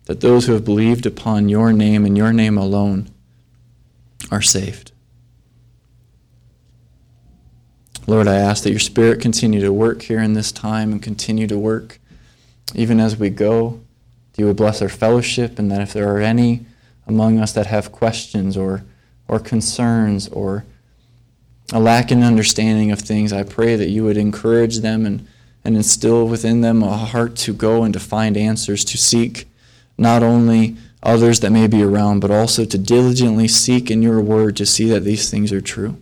That 0.07 0.20
those 0.20 0.47
who 0.47 0.53
have 0.53 0.64
believed 0.64 1.07
upon 1.07 1.49
your 1.49 1.72
name 1.72 2.05
and 2.05 2.18
your 2.18 2.33
name 2.33 2.59
alone 2.59 3.09
are 4.31 4.43
saved. 4.43 4.89
Lord, 8.11 8.29
I 8.29 8.37
ask 8.37 8.65
that 8.65 8.71
your 8.71 8.81
Spirit 8.81 9.21
continue 9.21 9.61
to 9.61 9.73
work 9.73 10.03
here 10.03 10.21
in 10.21 10.35
this 10.35 10.53
time 10.53 10.93
and 10.93 11.03
continue 11.03 11.47
to 11.47 11.59
work 11.59 11.99
even 12.75 13.01
as 13.01 13.17
we 13.17 13.31
go 13.31 13.81
you 14.37 14.47
would 14.47 14.57
bless 14.57 14.81
our 14.81 14.89
fellowship, 14.89 15.59
and 15.59 15.71
that 15.71 15.83
if 15.83 15.93
there 15.93 16.09
are 16.13 16.21
any 16.21 16.65
among 17.07 17.39
us 17.39 17.53
that 17.53 17.67
have 17.67 17.93
questions 17.93 18.57
or, 18.57 18.83
or 19.29 19.39
concerns 19.39 20.29
or 20.29 20.65
a 21.73 21.79
lack 21.79 22.11
in 22.11 22.23
understanding 22.23 22.91
of 22.91 23.01
things, 23.01 23.33
I 23.33 23.43
pray 23.43 23.77
that 23.77 23.91
you 23.91 24.05
would 24.05 24.17
encourage 24.17 24.79
them 24.79 25.05
and, 25.05 25.27
and 25.63 25.77
instill 25.77 26.27
within 26.27 26.63
them 26.63 26.83
a 26.83 26.97
heart 26.97 27.37
to 27.37 27.53
go 27.53 27.83
and 27.85 27.93
to 27.93 28.01
find 28.01 28.37
answers, 28.37 28.85
to 28.87 28.97
seek 28.97 29.47
not 29.99 30.23
only 30.23 30.77
others 31.03 31.41
that 31.41 31.51
may 31.51 31.67
be 31.67 31.83
around, 31.83 32.21
but 32.21 32.31
also 32.31 32.65
to 32.65 32.79
diligently 32.79 33.47
seek 33.47 33.91
in 33.91 34.01
your 34.01 34.23
word 34.23 34.57
to 34.57 34.65
see 34.65 34.89
that 34.89 35.01
these 35.01 35.31
things 35.31 35.53
are 35.53 35.61
true. 35.61 35.99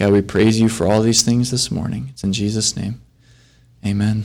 God, 0.00 0.12
we 0.12 0.22
praise 0.22 0.58
you 0.58 0.70
for 0.70 0.86
all 0.86 1.02
these 1.02 1.20
things 1.20 1.50
this 1.50 1.70
morning. 1.70 2.08
It's 2.08 2.24
in 2.24 2.32
Jesus' 2.32 2.74
name. 2.74 3.02
Amen. 3.84 4.24